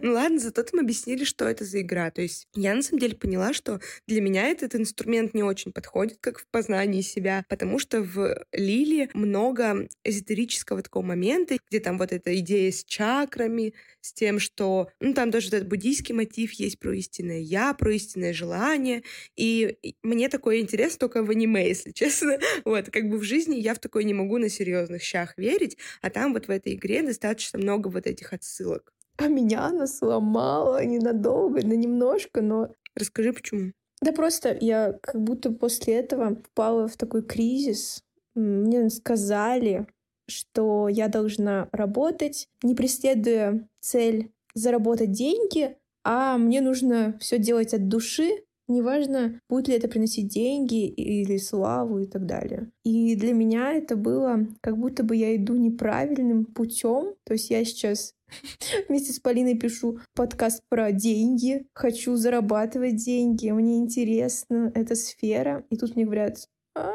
Ну 0.00 0.12
ладно, 0.12 0.38
зато 0.38 0.64
мы 0.72 0.80
объяснили, 0.80 1.24
что 1.24 1.44
это 1.44 1.64
за 1.64 1.80
игра. 1.80 2.10
То 2.10 2.22
есть 2.22 2.46
я 2.54 2.74
на 2.74 2.82
самом 2.82 3.00
деле 3.00 3.16
поняла, 3.16 3.52
что 3.52 3.80
для 4.06 4.20
меня 4.20 4.46
этот 4.48 4.74
инструмент 4.74 5.34
не 5.34 5.42
очень 5.42 5.72
подходит, 5.72 6.18
как 6.20 6.38
в 6.38 6.46
познании 6.46 7.02
себя, 7.02 7.44
потому 7.48 7.78
что 7.78 8.00
в 8.00 8.42
Лиле 8.52 9.10
много 9.12 9.88
эзотерического 10.04 10.82
такого 10.82 11.04
момента, 11.04 11.56
где 11.68 11.80
там 11.80 11.98
вот 11.98 12.12
эта 12.12 12.38
идея 12.38 12.70
с 12.70 12.84
чакрами, 12.84 13.74
с 14.00 14.12
тем, 14.12 14.38
что... 14.38 14.88
Ну, 15.00 15.12
там 15.14 15.30
даже 15.30 15.48
этот 15.48 15.68
буддийский 15.68 16.14
мотив 16.14 16.52
есть 16.52 16.78
про 16.78 16.94
истинное 16.94 17.40
«я», 17.40 17.74
про 17.74 17.92
истинное 17.94 18.32
желание. 18.32 19.02
И 19.36 19.76
мне 20.02 20.28
такое 20.28 20.60
интересно 20.60 21.00
только 21.00 21.22
в 21.22 21.30
аниме, 21.30 21.68
если 21.68 21.90
честно. 21.90 22.38
Вот, 22.64 22.90
как 22.90 23.08
бы 23.08 23.18
в 23.18 23.22
жизни 23.22 23.56
я 23.56 23.74
в 23.74 23.78
такое 23.78 24.04
не 24.04 24.14
могу 24.14 24.38
на 24.38 24.48
серьезных 24.48 25.02
щах 25.02 25.36
верить, 25.36 25.76
а 26.02 26.10
там 26.10 26.32
вот 26.32 26.46
в 26.46 26.50
этой 26.60 26.74
игре 26.74 27.02
достаточно 27.02 27.58
много 27.58 27.88
вот 27.88 28.06
этих 28.06 28.32
отсылок. 28.32 28.92
А 29.16 29.28
меня 29.28 29.66
она 29.66 29.86
сломала 29.86 30.84
ненадолго, 30.84 31.66
на 31.66 31.74
немножко, 31.74 32.40
но... 32.40 32.68
Расскажи, 32.94 33.32
почему. 33.32 33.72
Да 34.00 34.12
просто 34.12 34.56
я 34.60 34.98
как 35.02 35.20
будто 35.20 35.50
после 35.50 35.94
этого 35.96 36.36
впала 36.36 36.88
в 36.88 36.96
такой 36.96 37.22
кризис. 37.22 38.02
Мне 38.34 38.88
сказали, 38.88 39.86
что 40.28 40.88
я 40.88 41.08
должна 41.08 41.68
работать, 41.72 42.48
не 42.62 42.74
преследуя 42.74 43.68
цель 43.80 44.32
заработать 44.54 45.12
деньги, 45.12 45.76
а 46.02 46.38
мне 46.38 46.60
нужно 46.60 47.18
все 47.20 47.38
делать 47.38 47.74
от 47.74 47.88
души, 47.88 48.30
Неважно, 48.70 49.40
будет 49.48 49.66
ли 49.66 49.74
это 49.74 49.88
приносить 49.88 50.28
деньги 50.28 50.86
или 50.86 51.38
славу 51.38 51.98
и 51.98 52.06
так 52.06 52.24
далее. 52.24 52.70
И 52.84 53.16
для 53.16 53.32
меня 53.32 53.72
это 53.72 53.96
было 53.96 54.46
как 54.60 54.78
будто 54.78 55.02
бы 55.02 55.16
я 55.16 55.34
иду 55.34 55.56
неправильным 55.56 56.44
путем. 56.44 57.16
То 57.24 57.32
есть 57.32 57.50
я 57.50 57.64
сейчас 57.64 58.14
вместе 58.88 59.12
с 59.12 59.18
Полиной 59.18 59.58
пишу 59.58 59.98
подкаст 60.14 60.62
про 60.68 60.92
деньги, 60.92 61.66
хочу 61.74 62.14
зарабатывать 62.14 62.94
деньги, 62.94 63.50
мне 63.50 63.78
интересна 63.78 64.70
эта 64.76 64.94
сфера. 64.94 65.64
И 65.70 65.76
тут 65.76 65.96
мне 65.96 66.04
говорят, 66.04 66.36
а, 66.76 66.92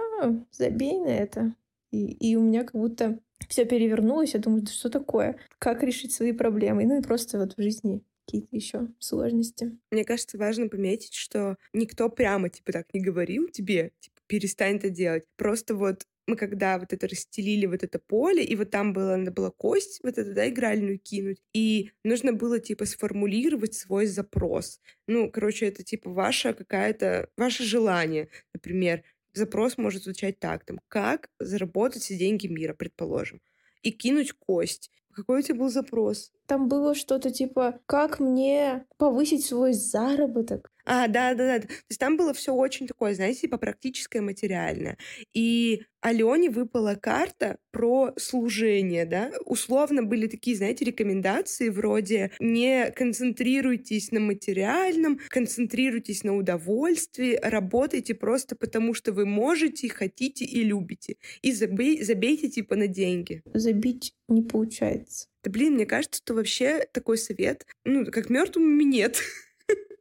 забей 0.51 1.01
на 1.01 1.09
это. 1.09 1.55
И, 1.91 2.05
и 2.05 2.37
у 2.37 2.41
меня 2.41 2.63
как 2.63 2.79
будто 2.79 3.19
все 3.49 3.65
перевернулось. 3.65 4.33
Я 4.33 4.39
думаю, 4.39 4.61
да 4.61 4.71
что 4.71 4.89
такое? 4.89 5.35
Как 5.59 5.83
решить 5.83 6.13
свои 6.13 6.31
проблемы? 6.31 6.85
Ну 6.85 6.99
и 6.99 7.03
просто 7.03 7.37
вот 7.37 7.57
в 7.57 7.61
жизни 7.61 8.01
какие-то 8.25 8.55
еще 8.55 8.87
сложности. 8.99 9.77
Мне 9.91 10.03
кажется, 10.03 10.37
важно 10.37 10.67
пометить, 10.67 11.13
что 11.13 11.57
никто 11.73 12.09
прямо 12.09 12.49
типа 12.49 12.71
так 12.71 12.93
не 12.93 13.01
говорил 13.01 13.47
тебе, 13.49 13.91
типа, 13.99 14.15
перестань 14.27 14.77
это 14.77 14.89
делать. 14.89 15.23
Просто 15.37 15.75
вот 15.75 16.05
мы 16.27 16.35
когда 16.35 16.79
вот 16.79 16.91
это 16.91 17.07
расстелили, 17.07 17.65
вот 17.65 17.83
это 17.83 17.99
поле, 17.99 18.43
и 18.43 18.55
вот 18.55 18.71
там 18.71 18.93
было, 18.93 19.15
надо 19.15 19.31
было 19.31 19.51
кость 19.51 19.99
вот 20.03 20.17
эту, 20.17 20.33
да, 20.33 20.49
игральную 20.49 20.99
кинуть, 20.99 21.41
и 21.53 21.91
нужно 22.03 22.33
было, 22.33 22.59
типа, 22.59 22.85
сформулировать 22.85 23.75
свой 23.75 24.07
запрос. 24.07 24.79
Ну, 25.07 25.29
короче, 25.29 25.67
это, 25.67 25.83
типа, 25.83 26.09
ваше 26.09 26.53
какая-то, 26.53 27.29
ваше 27.37 27.63
желание, 27.63 28.29
например. 28.53 29.03
Запрос 29.33 29.77
может 29.77 30.03
звучать 30.03 30.39
так, 30.39 30.63
там, 30.65 30.79
как 30.87 31.29
заработать 31.39 32.03
все 32.03 32.17
деньги 32.17 32.47
мира, 32.47 32.73
предположим, 32.73 33.41
и 33.81 33.91
кинуть 33.91 34.31
кость. 34.31 34.89
Какой 35.13 35.39
у 35.39 35.41
тебя 35.41 35.55
был 35.55 35.69
запрос? 35.69 36.31
Там 36.47 36.67
было 36.67 36.93
что-то 36.93 37.31
типа, 37.31 37.79
как 37.85 38.19
мне 38.19 38.85
повысить 38.97 39.45
свой 39.45 39.73
заработок. 39.73 40.69
А, 40.85 41.07
да, 41.07 41.33
да, 41.33 41.57
да. 41.57 41.67
То 41.67 41.73
есть 41.89 41.99
там 41.99 42.15
было 42.15 42.33
все 42.33 42.53
очень 42.53 42.87
такое, 42.87 43.15
знаете, 43.15 43.41
типа 43.41 43.57
практическое, 43.57 44.21
материальное. 44.21 44.97
И 45.33 45.83
Алене 46.01 46.51
выпала 46.51 46.93
карта 46.93 47.57
про 47.71 48.13
служение, 48.17 49.05
да. 49.05 49.31
Условно 49.45 50.03
были 50.03 50.27
такие, 50.27 50.55
знаете, 50.55 50.85
рекомендации 50.85 51.69
вроде 51.69 52.31
не 52.39 52.91
концентрируйтесь 52.91 54.11
на 54.11 54.19
материальном, 54.19 55.19
концентрируйтесь 55.29 56.23
на 56.23 56.37
удовольствии, 56.37 57.39
работайте 57.41 58.13
просто 58.13 58.55
потому, 58.55 58.93
что 58.93 59.11
вы 59.11 59.25
можете, 59.25 59.89
хотите 59.89 60.45
и 60.45 60.63
любите. 60.63 61.17
И 61.41 61.51
забей, 61.51 62.03
забейте 62.03 62.49
типа 62.49 62.75
на 62.75 62.87
деньги. 62.87 63.41
Забить 63.55 64.13
не 64.27 64.43
получается. 64.43 65.27
Да 65.43 65.49
блин, 65.49 65.73
мне 65.73 65.85
кажется, 65.87 66.21
что 66.23 66.35
вообще 66.35 66.87
такой 66.91 67.17
совет, 67.17 67.65
ну, 67.83 68.05
как 68.05 68.29
мертвому 68.29 68.67
минет. 68.67 69.21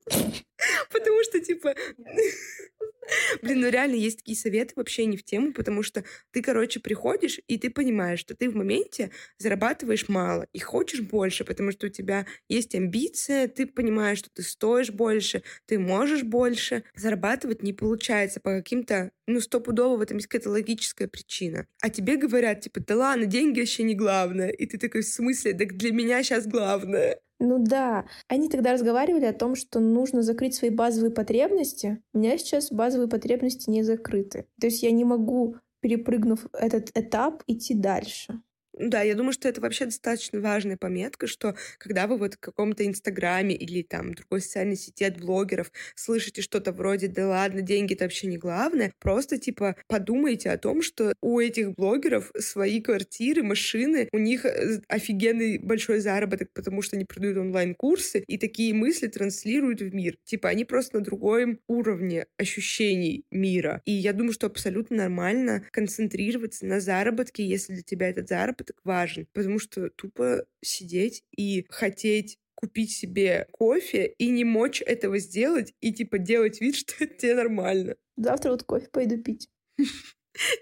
Потому 0.91 1.23
что, 1.25 1.41
типа... 1.41 1.75
Блин, 3.43 3.61
ну 3.61 3.69
реально 3.69 3.97
есть 3.97 4.19
такие 4.19 4.37
советы 4.37 4.73
вообще 4.77 5.05
не 5.05 5.17
в 5.17 5.25
тему, 5.25 5.53
потому 5.53 5.83
что 5.83 6.05
ты, 6.31 6.43
короче, 6.43 6.81
приходишь, 6.81 7.41
и 7.47 7.59
ты 7.59 7.71
понимаешь, 7.71 8.21
что 8.21 8.35
ты 8.35 8.49
в 8.49 8.57
моменте 8.57 9.11
зарабатываешь 9.39 10.09
мало 10.09 10.47
и 10.53 10.59
хочешь 10.59 11.01
больше, 11.01 11.45
потому 11.45 11.71
что 11.73 11.87
у 11.87 11.91
тебя 11.91 12.27
есть 12.49 12.75
амбиция, 12.75 13.49
ты 13.49 13.67
понимаешь, 13.67 14.19
что 14.19 14.31
ты 14.33 14.43
стоишь 14.43 14.91
больше, 14.91 15.43
ты 15.67 15.79
можешь 15.79 16.23
больше. 16.23 16.85
Зарабатывать 16.95 17.63
не 17.63 17.73
получается 17.73 18.41
по 18.41 18.57
каким-то, 18.57 19.11
ну, 19.27 19.41
стопудово 19.41 19.99
в 19.99 20.01
этом 20.01 20.17
есть 20.17 20.29
какая-то 20.29 20.51
логическая 20.51 21.09
причина. 21.09 21.67
А 21.83 21.91
тебе 21.91 22.17
говорят, 22.17 22.63
типа, 22.63 22.81
да 22.81 22.97
ладно, 22.97 23.27
деньги 23.27 23.61
вообще 23.61 23.83
не 23.83 23.95
главное. 23.95 24.49
И 24.49 24.67
ты 24.67 24.79
такой, 24.79 25.03
в 25.03 25.09
смысле? 25.09 25.53
Так 25.53 25.77
для 25.77 25.93
меня 25.93 26.23
сейчас 26.23 26.47
главное. 26.47 27.21
Ну 27.41 27.59
да, 27.59 28.07
они 28.29 28.49
тогда 28.49 28.73
разговаривали 28.73 29.25
о 29.25 29.33
том, 29.33 29.55
что 29.55 29.81
нужно 29.81 30.23
закрыть 30.23 30.55
свои 30.55 30.71
базовые 30.71 31.11
потребности. 31.13 32.03
У 32.13 32.19
меня 32.19 32.39
сейчас 32.39 32.71
базовые 32.71 33.09
потребности 33.09 33.69
не 33.71 33.83
закрыты. 33.83 34.47
То 34.61 34.67
есть 34.67 34.83
я 34.83 34.91
не 34.93 35.05
могу, 35.05 35.57
перепрыгнув 35.81 36.47
этот 36.53 36.91
этап, 36.97 37.43
идти 37.47 37.75
дальше. 37.75 38.41
Да, 38.77 39.03
я 39.03 39.15
думаю, 39.15 39.33
что 39.33 39.49
это 39.49 39.61
вообще 39.61 39.85
достаточно 39.85 40.41
важная 40.41 40.77
пометка, 40.77 41.29
что 41.29 41.55
когда 41.79 42.09
вы 42.09 42.17
вот 42.17 42.35
в 42.35 42.39
каком-то 42.41 42.85
Инстаграме 42.85 43.55
или 43.55 43.83
там 43.83 44.15
другой 44.15 44.41
социальной 44.41 44.75
сети 44.77 45.05
от 45.05 45.21
блогеров 45.21 45.71
слышите 45.95 46.43
что-то 46.43 46.73
вроде 46.73 47.07
«да 47.07 47.29
ладно, 47.29 47.63
деньги 47.63 47.95
это 47.95 48.05
вообще 48.05 48.27
не 48.27 48.37
главное», 48.37 48.93
просто 48.99 49.39
типа 49.39 49.77
подумайте 49.87 50.51
о 50.51 50.59
том, 50.59 50.83
что 50.83 51.15
у 51.23 51.39
этих 51.39 51.75
блогеров 51.77 52.33
свои 52.37 52.81
квартиры, 52.81 53.45
машины, 53.45 54.09
у 54.13 54.19
них 54.19 54.45
э, 54.45 54.81
офигенный 54.89 55.59
большой 55.59 56.01
заработок, 56.01 56.49
потому 56.53 56.83
что 56.83 56.97
они 56.97 57.05
продают 57.05 57.39
онлайн-курсы, 57.39 58.25
и 58.27 58.39
такие 58.39 58.75
мысли 58.75 59.07
транслируют 59.07 59.83
в 59.83 59.95
мир. 59.95 60.17
Типа 60.25 60.49
они 60.49 60.65
просто 60.65 60.99
на 60.99 61.05
другом 61.05 61.61
уровне 61.69 62.27
ощущений 62.39 63.25
мира. 63.31 63.83
И 63.85 63.93
я 63.93 64.13
думаю, 64.13 64.33
что 64.33 64.49
абсолютно 64.49 64.97
нормально 64.97 65.65
концентрироваться 65.71 66.67
на 66.67 66.81
заработке, 66.81 67.47
если 67.47 67.75
для 67.75 67.83
тебя 67.83 68.09
этот 68.09 68.29
заработок 68.29 68.64
важен. 68.85 69.27
Потому 69.33 69.59
что 69.59 69.91
тупо 69.91 70.47
сидеть 70.63 71.25
и 71.37 71.67
хотеть 71.69 72.39
купить 72.55 72.93
себе 72.93 73.47
кофе 73.53 74.15
и 74.19 74.31
не 74.31 74.45
мочь 74.45 74.83
этого 74.83 75.19
сделать 75.19 75.75
и 75.81 75.93
типа 75.93 76.19
делать 76.19 76.61
вид, 76.61 76.77
что 76.77 76.95
это 77.05 77.15
тебе 77.15 77.35
нормально. 77.35 77.97
Завтра 78.17 78.51
вот 78.53 78.63
кофе 78.63 78.89
пойду 78.91 79.23
пить. 79.23 79.49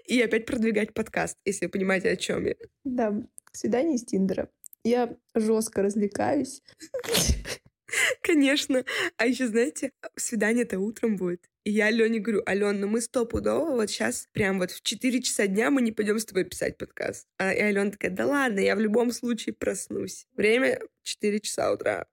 И 0.07 0.21
опять 0.21 0.45
продвигать 0.45 0.93
подкаст, 0.93 1.35
если 1.45 1.65
вы 1.65 1.71
понимаете, 1.71 2.11
о 2.11 2.15
чем 2.15 2.45
я. 2.45 2.53
Да, 2.83 3.11
свидание 3.53 3.95
из 3.95 4.05
Тиндера. 4.05 4.49
Я 4.83 5.17
жестко 5.33 5.81
развлекаюсь. 5.81 6.61
Конечно. 8.21 8.83
А 9.17 9.25
еще, 9.25 9.47
знаете, 9.47 9.91
свидание-то 10.15 10.79
утром 10.79 11.15
будет. 11.15 11.49
И 11.63 11.71
я 11.71 11.87
Алене 11.87 12.19
говорю, 12.19 12.43
Ален, 12.47 12.81
ну 12.81 12.87
мы 12.87 12.99
стопудово 12.99 13.71
вот 13.71 13.89
сейчас 13.89 14.27
прям 14.33 14.59
вот 14.59 14.71
в 14.71 14.81
4 14.81 15.21
часа 15.21 15.47
дня 15.47 15.71
мы 15.71 15.81
не 15.81 15.93
пойдем 15.93 16.19
с 16.19 16.25
тобой 16.25 16.43
писать 16.43 16.77
подкаст. 16.77 17.25
А, 17.37 17.53
и 17.53 17.59
Алена 17.59 17.91
такая, 17.91 18.11
да 18.11 18.25
ладно, 18.25 18.59
я 18.59 18.75
в 18.75 18.79
любом 18.79 19.11
случае 19.11 19.53
проснусь. 19.53 20.27
Время 20.35 20.81
4 21.03 21.39
часа 21.39 21.71
утра. 21.71 22.05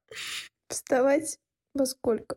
Вставать 0.68 1.38
во 1.74 1.84
сколько? 1.86 2.36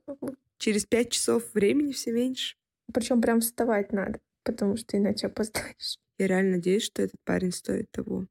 Через 0.57 0.85
5 0.85 1.12
часов 1.12 1.43
времени 1.53 1.91
все 1.91 2.12
меньше. 2.12 2.55
Причем 2.91 3.21
прям 3.21 3.41
вставать 3.41 3.93
надо, 3.93 4.19
потому 4.43 4.75
что 4.75 4.97
иначе 4.97 5.27
опоздаешь. 5.27 5.97
Я 6.17 6.27
реально 6.27 6.57
надеюсь, 6.57 6.83
что 6.83 7.01
этот 7.01 7.19
парень 7.23 7.51
стоит 7.51 7.91
того. 7.91 8.25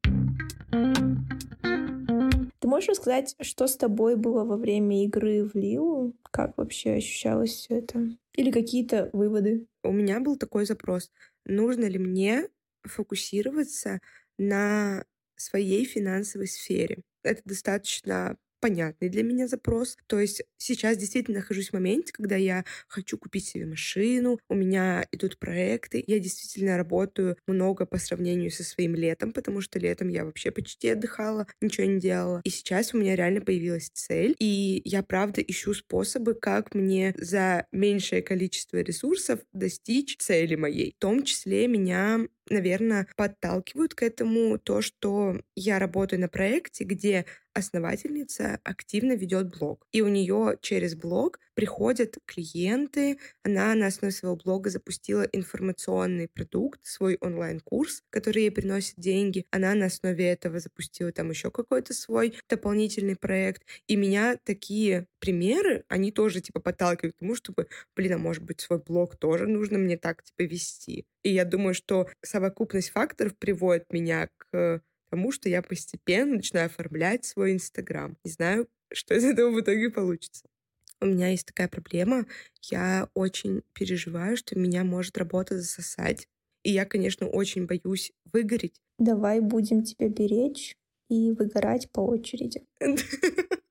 Можешь 2.73 2.89
рассказать, 2.89 3.35
что 3.39 3.67
с 3.67 3.77
тобой 3.77 4.15
было 4.15 4.43
во 4.45 4.57
время 4.57 5.03
игры 5.05 5.47
в 5.47 5.53
Лиу? 5.53 6.15
Как 6.31 6.57
вообще 6.57 6.93
ощущалось 6.93 7.51
все 7.51 7.77
это? 7.77 8.17
Или 8.33 8.49
какие-то 8.49 9.11
выводы? 9.13 9.67
У 9.83 9.91
меня 9.91 10.19
был 10.19 10.37
такой 10.37 10.65
запрос. 10.65 11.11
Нужно 11.45 11.85
ли 11.85 11.99
мне 11.99 12.49
фокусироваться 12.83 13.99
на 14.39 15.05
своей 15.35 15.85
финансовой 15.85 16.47
сфере? 16.47 17.03
Это 17.21 17.43
достаточно 17.45 18.37
понятный 18.63 19.09
для 19.09 19.23
меня 19.23 19.49
запрос. 19.49 19.97
То 20.07 20.21
есть 20.21 20.41
сейчас 20.55 20.95
действительно 20.95 21.39
нахожусь 21.39 21.71
в 21.71 21.73
моменте, 21.73 22.13
когда 22.13 22.37
я 22.37 22.63
хочу 22.87 23.17
купить 23.17 23.45
себе 23.45 23.65
машину, 23.65 24.39
у 24.47 24.55
меня 24.55 25.05
идут 25.11 25.37
проекты, 25.37 26.01
я 26.07 26.17
действительно 26.17 26.77
работаю 26.77 27.35
много 27.45 27.85
по 27.85 27.97
сравнению 27.97 28.51
со 28.51 28.63
своим 28.63 28.95
летом, 28.95 29.33
потому 29.33 29.59
что 29.59 29.79
летом 29.79 30.07
я 30.07 30.23
вообще 30.23 30.49
почти 30.49 30.87
отдыхала, 30.87 31.45
ничего 31.59 31.87
не 31.87 31.99
делала. 31.99 32.39
И 32.45 32.49
сейчас 32.49 32.93
у 32.93 32.97
меня 32.97 33.17
реально 33.17 33.41
появилась 33.41 33.89
цель, 33.93 34.33
и 34.39 34.81
я 34.85 35.03
правда 35.03 35.41
ищу 35.41 35.73
способы, 35.73 36.33
как 36.33 36.73
мне 36.73 37.13
за 37.17 37.65
меньшее 37.73 38.21
количество 38.21 38.77
ресурсов 38.77 39.41
достичь 39.51 40.15
цели 40.19 40.55
моей. 40.55 40.93
В 40.97 41.01
том 41.01 41.23
числе 41.23 41.67
меня 41.67 42.27
наверное, 42.49 43.07
подталкивают 43.15 43.93
к 43.95 44.03
этому 44.03 44.57
то, 44.57 44.81
что 44.81 45.41
я 45.55 45.79
работаю 45.79 46.19
на 46.21 46.27
проекте, 46.27 46.83
где 46.83 47.25
основательница 47.53 48.59
активно 48.63 49.13
ведет 49.13 49.55
блог. 49.57 49.85
И 49.91 50.01
у 50.01 50.07
нее 50.07 50.57
через 50.61 50.95
блог 50.95 51.39
приходят 51.53 52.17
клиенты. 52.25 53.19
Она 53.43 53.75
на 53.75 53.87
основе 53.87 54.11
своего 54.11 54.35
блога 54.35 54.69
запустила 54.69 55.23
информационный 55.31 56.27
продукт, 56.27 56.79
свой 56.83 57.17
онлайн-курс, 57.21 58.03
который 58.09 58.43
ей 58.43 58.51
приносит 58.51 58.95
деньги. 58.97 59.45
Она 59.51 59.75
на 59.75 59.85
основе 59.85 60.25
этого 60.27 60.59
запустила 60.59 61.11
там 61.11 61.29
еще 61.29 61.51
какой-то 61.51 61.93
свой 61.93 62.35
дополнительный 62.49 63.15
проект. 63.15 63.63
И 63.87 63.95
меня 63.95 64.37
такие 64.43 65.07
примеры, 65.19 65.85
они 65.89 66.11
тоже 66.11 66.41
типа 66.41 66.59
подталкивают 66.59 67.15
к 67.15 67.19
тому, 67.19 67.35
чтобы, 67.35 67.67
блин, 67.95 68.13
а 68.13 68.17
может 68.17 68.43
быть 68.43 68.61
свой 68.61 68.79
блог 68.79 69.15
тоже 69.17 69.47
нужно 69.47 69.77
мне 69.77 69.97
так 69.97 70.23
типа 70.23 70.43
вести. 70.43 71.05
И 71.23 71.29
я 71.29 71.45
думаю, 71.45 71.73
что 71.73 72.07
совокупность 72.21 72.89
факторов 72.89 73.37
приводит 73.37 73.91
меня 73.91 74.29
к 74.37 74.81
тому, 75.09 75.31
что 75.31 75.49
я 75.49 75.61
постепенно 75.61 76.35
начинаю 76.35 76.67
оформлять 76.67 77.25
свой 77.25 77.53
Инстаграм. 77.53 78.17
Не 78.23 78.31
знаю, 78.31 78.67
что 78.93 79.13
из 79.15 79.23
этого 79.23 79.51
в 79.51 79.59
итоге 79.61 79.89
получится. 79.89 80.47
У 81.01 81.05
меня 81.05 81.29
есть 81.29 81.47
такая 81.47 81.67
проблема. 81.67 82.25
Я 82.71 83.09
очень 83.13 83.61
переживаю, 83.73 84.37
что 84.37 84.57
меня 84.57 84.83
может 84.83 85.17
работа 85.17 85.57
засосать. 85.57 86.27
И 86.63 86.71
я, 86.71 86.85
конечно, 86.85 87.27
очень 87.27 87.65
боюсь 87.65 88.13
выгореть. 88.31 88.79
Давай 88.97 89.41
будем 89.41 89.83
тебя 89.83 90.07
беречь 90.07 90.77
и 91.09 91.31
выгорать 91.31 91.91
по 91.91 92.01
очереди. 92.01 92.65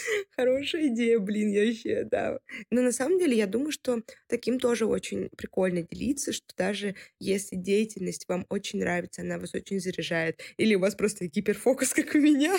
Хорошая 0.36 0.88
идея, 0.88 1.18
блин, 1.18 1.50
я 1.52 1.64
вообще, 1.66 2.04
да. 2.04 2.38
Но 2.70 2.82
на 2.82 2.92
самом 2.92 3.18
деле 3.18 3.36
я 3.36 3.46
думаю, 3.46 3.72
что 3.72 4.02
таким 4.28 4.58
тоже 4.58 4.86
очень 4.86 5.28
прикольно 5.36 5.82
делиться, 5.82 6.32
что 6.32 6.46
даже 6.56 6.94
если 7.20 7.56
деятельность 7.56 8.26
вам 8.28 8.46
очень 8.48 8.80
нравится, 8.80 9.22
она 9.22 9.38
вас 9.38 9.54
очень 9.54 9.80
заряжает, 9.80 10.40
или 10.56 10.74
у 10.74 10.80
вас 10.80 10.94
просто 10.94 11.26
гиперфокус, 11.26 11.92
как 11.94 12.14
у 12.14 12.18
меня, 12.18 12.58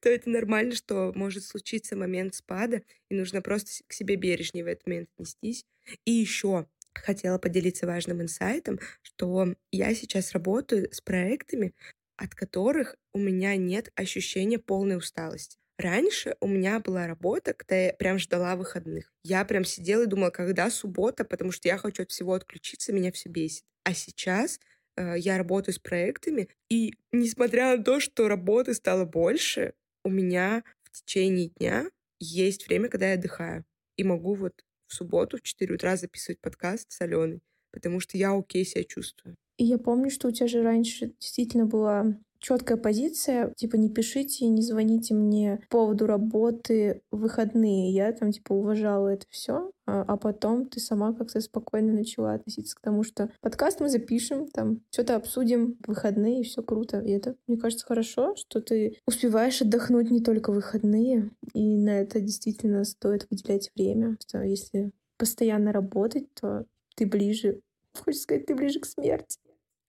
то 0.00 0.08
это 0.08 0.30
нормально, 0.30 0.74
что 0.74 1.12
может 1.14 1.44
случиться 1.44 1.96
момент 1.96 2.34
спада, 2.34 2.82
и 3.10 3.14
нужно 3.14 3.42
просто 3.42 3.70
к 3.86 3.92
себе 3.92 4.16
бережнее 4.16 4.64
в 4.64 4.68
этот 4.68 4.86
момент 4.86 5.08
отнестись. 5.16 5.64
И 6.04 6.12
еще 6.12 6.66
хотела 6.94 7.38
поделиться 7.38 7.86
важным 7.86 8.22
инсайтом, 8.22 8.78
что 9.02 9.54
я 9.72 9.94
сейчас 9.94 10.32
работаю 10.32 10.88
с 10.92 11.00
проектами, 11.00 11.74
от 12.16 12.34
которых 12.34 12.96
у 13.12 13.18
меня 13.18 13.56
нет 13.56 13.90
ощущения 13.96 14.58
полной 14.58 14.96
усталости. 14.96 15.58
Раньше 15.78 16.36
у 16.40 16.46
меня 16.46 16.78
была 16.78 17.06
работа, 17.06 17.52
когда 17.52 17.76
я 17.76 17.92
прям 17.92 18.18
ждала 18.18 18.54
выходных. 18.54 19.12
Я 19.24 19.44
прям 19.44 19.64
сидела 19.64 20.04
и 20.04 20.06
думала, 20.06 20.30
когда 20.30 20.70
суббота, 20.70 21.24
потому 21.24 21.50
что 21.50 21.68
я 21.68 21.78
хочу 21.78 22.04
от 22.04 22.10
всего 22.10 22.34
отключиться, 22.34 22.92
меня 22.92 23.10
все 23.10 23.28
бесит. 23.28 23.64
А 23.82 23.92
сейчас 23.92 24.60
э, 24.96 25.18
я 25.18 25.36
работаю 25.36 25.74
с 25.74 25.80
проектами, 25.80 26.48
и 26.70 26.94
несмотря 27.12 27.76
на 27.76 27.82
то, 27.82 27.98
что 27.98 28.28
работы 28.28 28.72
стало 28.74 29.04
больше, 29.04 29.74
у 30.04 30.10
меня 30.10 30.62
в 30.84 30.92
течение 30.92 31.48
дня 31.48 31.90
есть 32.20 32.68
время, 32.68 32.88
когда 32.88 33.08
я 33.08 33.14
отдыхаю. 33.14 33.64
И 33.96 34.04
могу 34.04 34.34
вот 34.34 34.64
в 34.86 34.94
субботу 34.94 35.38
в 35.38 35.42
4 35.42 35.74
утра 35.74 35.96
записывать 35.96 36.40
подкаст 36.40 36.92
с 36.92 37.00
Аленой, 37.00 37.42
потому 37.72 37.98
что 37.98 38.16
я 38.16 38.32
окей 38.32 38.64
себя 38.64 38.84
чувствую. 38.84 39.36
И 39.56 39.64
я 39.64 39.78
помню, 39.78 40.10
что 40.10 40.28
у 40.28 40.30
тебя 40.30 40.46
же 40.46 40.62
раньше 40.62 41.14
действительно 41.20 41.66
была 41.66 42.18
четкая 42.44 42.76
позиция, 42.76 43.54
типа 43.56 43.76
не 43.76 43.88
пишите, 43.88 44.46
не 44.48 44.60
звоните 44.60 45.14
мне 45.14 45.60
по 45.70 45.78
поводу 45.78 46.06
работы 46.06 47.00
в 47.10 47.20
выходные. 47.20 47.90
Я 47.90 48.12
там 48.12 48.32
типа 48.32 48.52
уважала 48.52 49.08
это 49.08 49.24
все, 49.30 49.70
а, 49.86 50.02
а 50.02 50.18
потом 50.18 50.66
ты 50.66 50.78
сама 50.78 51.14
как-то 51.14 51.40
спокойно 51.40 51.94
начала 51.94 52.34
относиться 52.34 52.76
к 52.76 52.80
тому, 52.80 53.02
что 53.02 53.30
подкаст 53.40 53.80
мы 53.80 53.88
запишем, 53.88 54.46
там 54.48 54.82
что-то 54.90 55.16
обсудим 55.16 55.78
в 55.82 55.88
выходные, 55.88 56.42
и 56.42 56.44
все 56.44 56.62
круто. 56.62 57.00
И 57.00 57.12
это, 57.12 57.34
мне 57.46 57.56
кажется, 57.56 57.86
хорошо, 57.86 58.36
что 58.36 58.60
ты 58.60 58.98
успеваешь 59.06 59.62
отдохнуть 59.62 60.10
не 60.10 60.20
только 60.20 60.52
в 60.52 60.56
выходные, 60.56 61.30
и 61.54 61.78
на 61.78 61.98
это 61.98 62.20
действительно 62.20 62.84
стоит 62.84 63.26
выделять 63.30 63.70
время. 63.74 64.18
Что 64.20 64.42
если 64.42 64.92
постоянно 65.16 65.72
работать, 65.72 66.26
то 66.34 66.66
ты 66.94 67.06
ближе, 67.06 67.62
хочешь 67.94 68.20
сказать, 68.20 68.44
ты 68.44 68.54
ближе 68.54 68.80
к 68.80 68.86
смерти. 68.86 69.40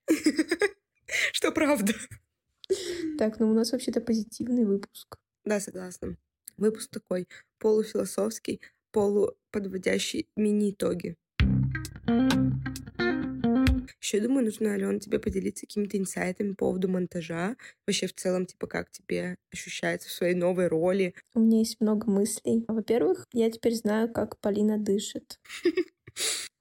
Что 1.34 1.52
правда. 1.52 1.94
Так, 3.18 3.40
ну 3.40 3.50
у 3.50 3.54
нас 3.54 3.72
вообще-то 3.72 4.02
позитивный 4.02 4.66
выпуск. 4.66 5.18
Да, 5.44 5.60
согласна. 5.60 6.18
Выпуск 6.58 6.90
такой 6.92 7.28
полуфилософский, 7.60 8.62
полуподводящий 8.92 10.28
мини-итоги. 10.36 11.18
Еще, 14.06 14.20
думаю, 14.20 14.46
нужно, 14.46 14.74
Алена, 14.74 15.00
тебе 15.00 15.18
поделиться 15.18 15.66
какими-то 15.66 15.98
инсайтами 15.98 16.50
по 16.50 16.68
поводу 16.68 16.88
монтажа. 16.88 17.56
Вообще, 17.88 18.06
в 18.06 18.14
целом, 18.14 18.46
типа, 18.46 18.68
как 18.68 18.92
тебе 18.92 19.36
ощущается 19.52 20.10
в 20.10 20.12
своей 20.12 20.36
новой 20.36 20.68
роли? 20.68 21.16
У 21.34 21.40
меня 21.40 21.60
есть 21.60 21.82
много 21.82 22.10
мыслей. 22.10 22.66
Во-первых, 22.68 23.26
я 23.34 23.50
теперь 23.50 23.74
знаю, 23.74 24.12
как 24.14 24.40
Полина 24.40 24.78
дышит. 24.78 25.40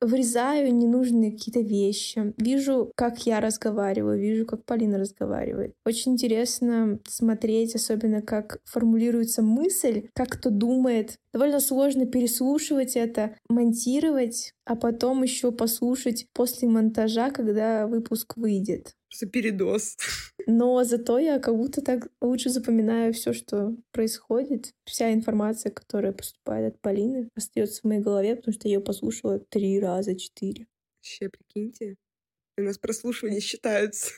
вырезаю 0.00 0.74
ненужные 0.74 1.32
какие-то 1.32 1.60
вещи, 1.60 2.34
вижу, 2.36 2.92
как 2.94 3.26
я 3.26 3.40
разговариваю, 3.40 4.20
вижу, 4.20 4.46
как 4.46 4.64
Полина 4.64 4.98
разговаривает. 4.98 5.74
Очень 5.84 6.12
интересно 6.12 6.98
смотреть, 7.08 7.74
особенно 7.74 8.22
как 8.22 8.58
формулируется 8.64 9.42
мысль, 9.42 10.08
как 10.14 10.30
кто 10.30 10.50
думает. 10.50 11.16
Довольно 11.32 11.60
сложно 11.60 12.06
переслушивать 12.06 12.96
это, 12.96 13.36
монтировать, 13.48 14.52
а 14.64 14.76
потом 14.76 15.22
еще 15.22 15.52
послушать 15.52 16.26
после 16.32 16.68
монтажа, 16.68 17.30
когда 17.30 17.86
выпуск 17.86 18.36
выйдет. 18.36 18.94
Просто 19.14 19.27
передоз. 19.27 19.96
Но 20.48 20.85
зато 20.85 21.20
я 21.20 21.38
как 21.38 21.57
будто 21.57 21.81
так 21.81 22.09
лучше 22.20 22.50
запоминаю 22.50 23.12
все, 23.12 23.33
что 23.33 23.77
происходит. 23.92 24.72
Вся 24.85 25.12
информация, 25.12 25.70
которая 25.70 26.12
поступает 26.12 26.74
от 26.74 26.81
Полины, 26.81 27.29
остается 27.37 27.81
в 27.81 27.85
моей 27.85 28.00
голове, 28.00 28.35
потому 28.35 28.53
что 28.53 28.66
я 28.66 28.74
ее 28.74 28.81
послушала 28.81 29.38
три 29.38 29.79
раза, 29.79 30.16
четыре. 30.16 30.66
Вообще, 30.98 31.31
прикиньте, 31.31 31.94
у 32.59 32.62
нас 32.62 32.79
прослушивания 32.79 33.38
считаются 33.38 34.11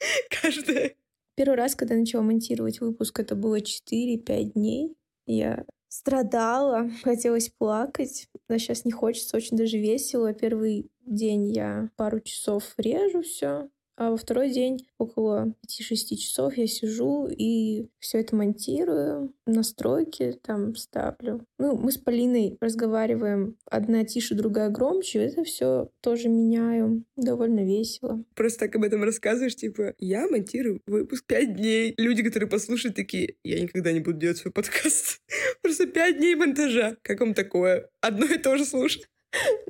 каждое. 0.40 0.94
Первый 1.34 1.56
раз, 1.56 1.74
когда 1.74 1.94
я 1.94 2.00
начала 2.00 2.22
монтировать 2.22 2.80
выпуск, 2.80 3.18
это 3.18 3.34
было 3.34 3.58
4-5 3.58 4.52
дней. 4.52 4.96
Я 5.26 5.64
страдала, 5.88 6.88
хотелось 7.02 7.48
плакать, 7.48 8.28
но 8.48 8.58
сейчас 8.58 8.84
не 8.84 8.92
хочется, 8.92 9.36
очень 9.36 9.56
даже 9.56 9.78
весело. 9.78 10.32
Первый 10.32 10.92
день 11.00 11.50
я 11.50 11.90
пару 11.96 12.20
часов 12.20 12.72
режу 12.76 13.22
все, 13.22 13.68
а 13.96 14.10
во 14.10 14.16
второй 14.16 14.50
день 14.50 14.86
около 14.98 15.54
5-6 15.66 16.16
часов 16.16 16.56
я 16.56 16.66
сижу 16.66 17.28
и 17.28 17.88
все 17.98 18.18
это 18.18 18.34
монтирую, 18.36 19.32
настройки 19.46 20.38
там 20.42 20.74
ставлю. 20.74 21.44
Ну, 21.58 21.76
мы 21.76 21.92
с 21.92 21.98
Полиной 21.98 22.56
разговариваем 22.60 23.56
одна 23.70 24.04
тише, 24.04 24.34
другая 24.34 24.70
громче. 24.70 25.20
Это 25.20 25.44
все 25.44 25.90
тоже 26.00 26.28
меняю. 26.28 27.04
Довольно 27.16 27.64
весело. 27.64 28.24
Просто 28.34 28.60
так 28.60 28.76
об 28.76 28.84
этом 28.84 29.04
рассказываешь, 29.04 29.56
типа, 29.56 29.94
я 29.98 30.28
монтирую 30.28 30.80
выпуск 30.86 31.24
5 31.26 31.56
дней. 31.56 31.94
Люди, 31.96 32.22
которые 32.22 32.48
послушают, 32.48 32.96
такие, 32.96 33.36
я 33.44 33.60
никогда 33.60 33.92
не 33.92 34.00
буду 34.00 34.18
делать 34.18 34.38
свой 34.38 34.52
подкаст. 34.52 35.20
Просто 35.62 35.86
5 35.86 36.18
дней 36.18 36.34
монтажа. 36.34 36.96
Как 37.02 37.20
вам 37.20 37.34
такое? 37.34 37.88
Одно 38.00 38.26
и 38.26 38.38
то 38.38 38.56
же 38.56 38.64
слушать. 38.64 39.08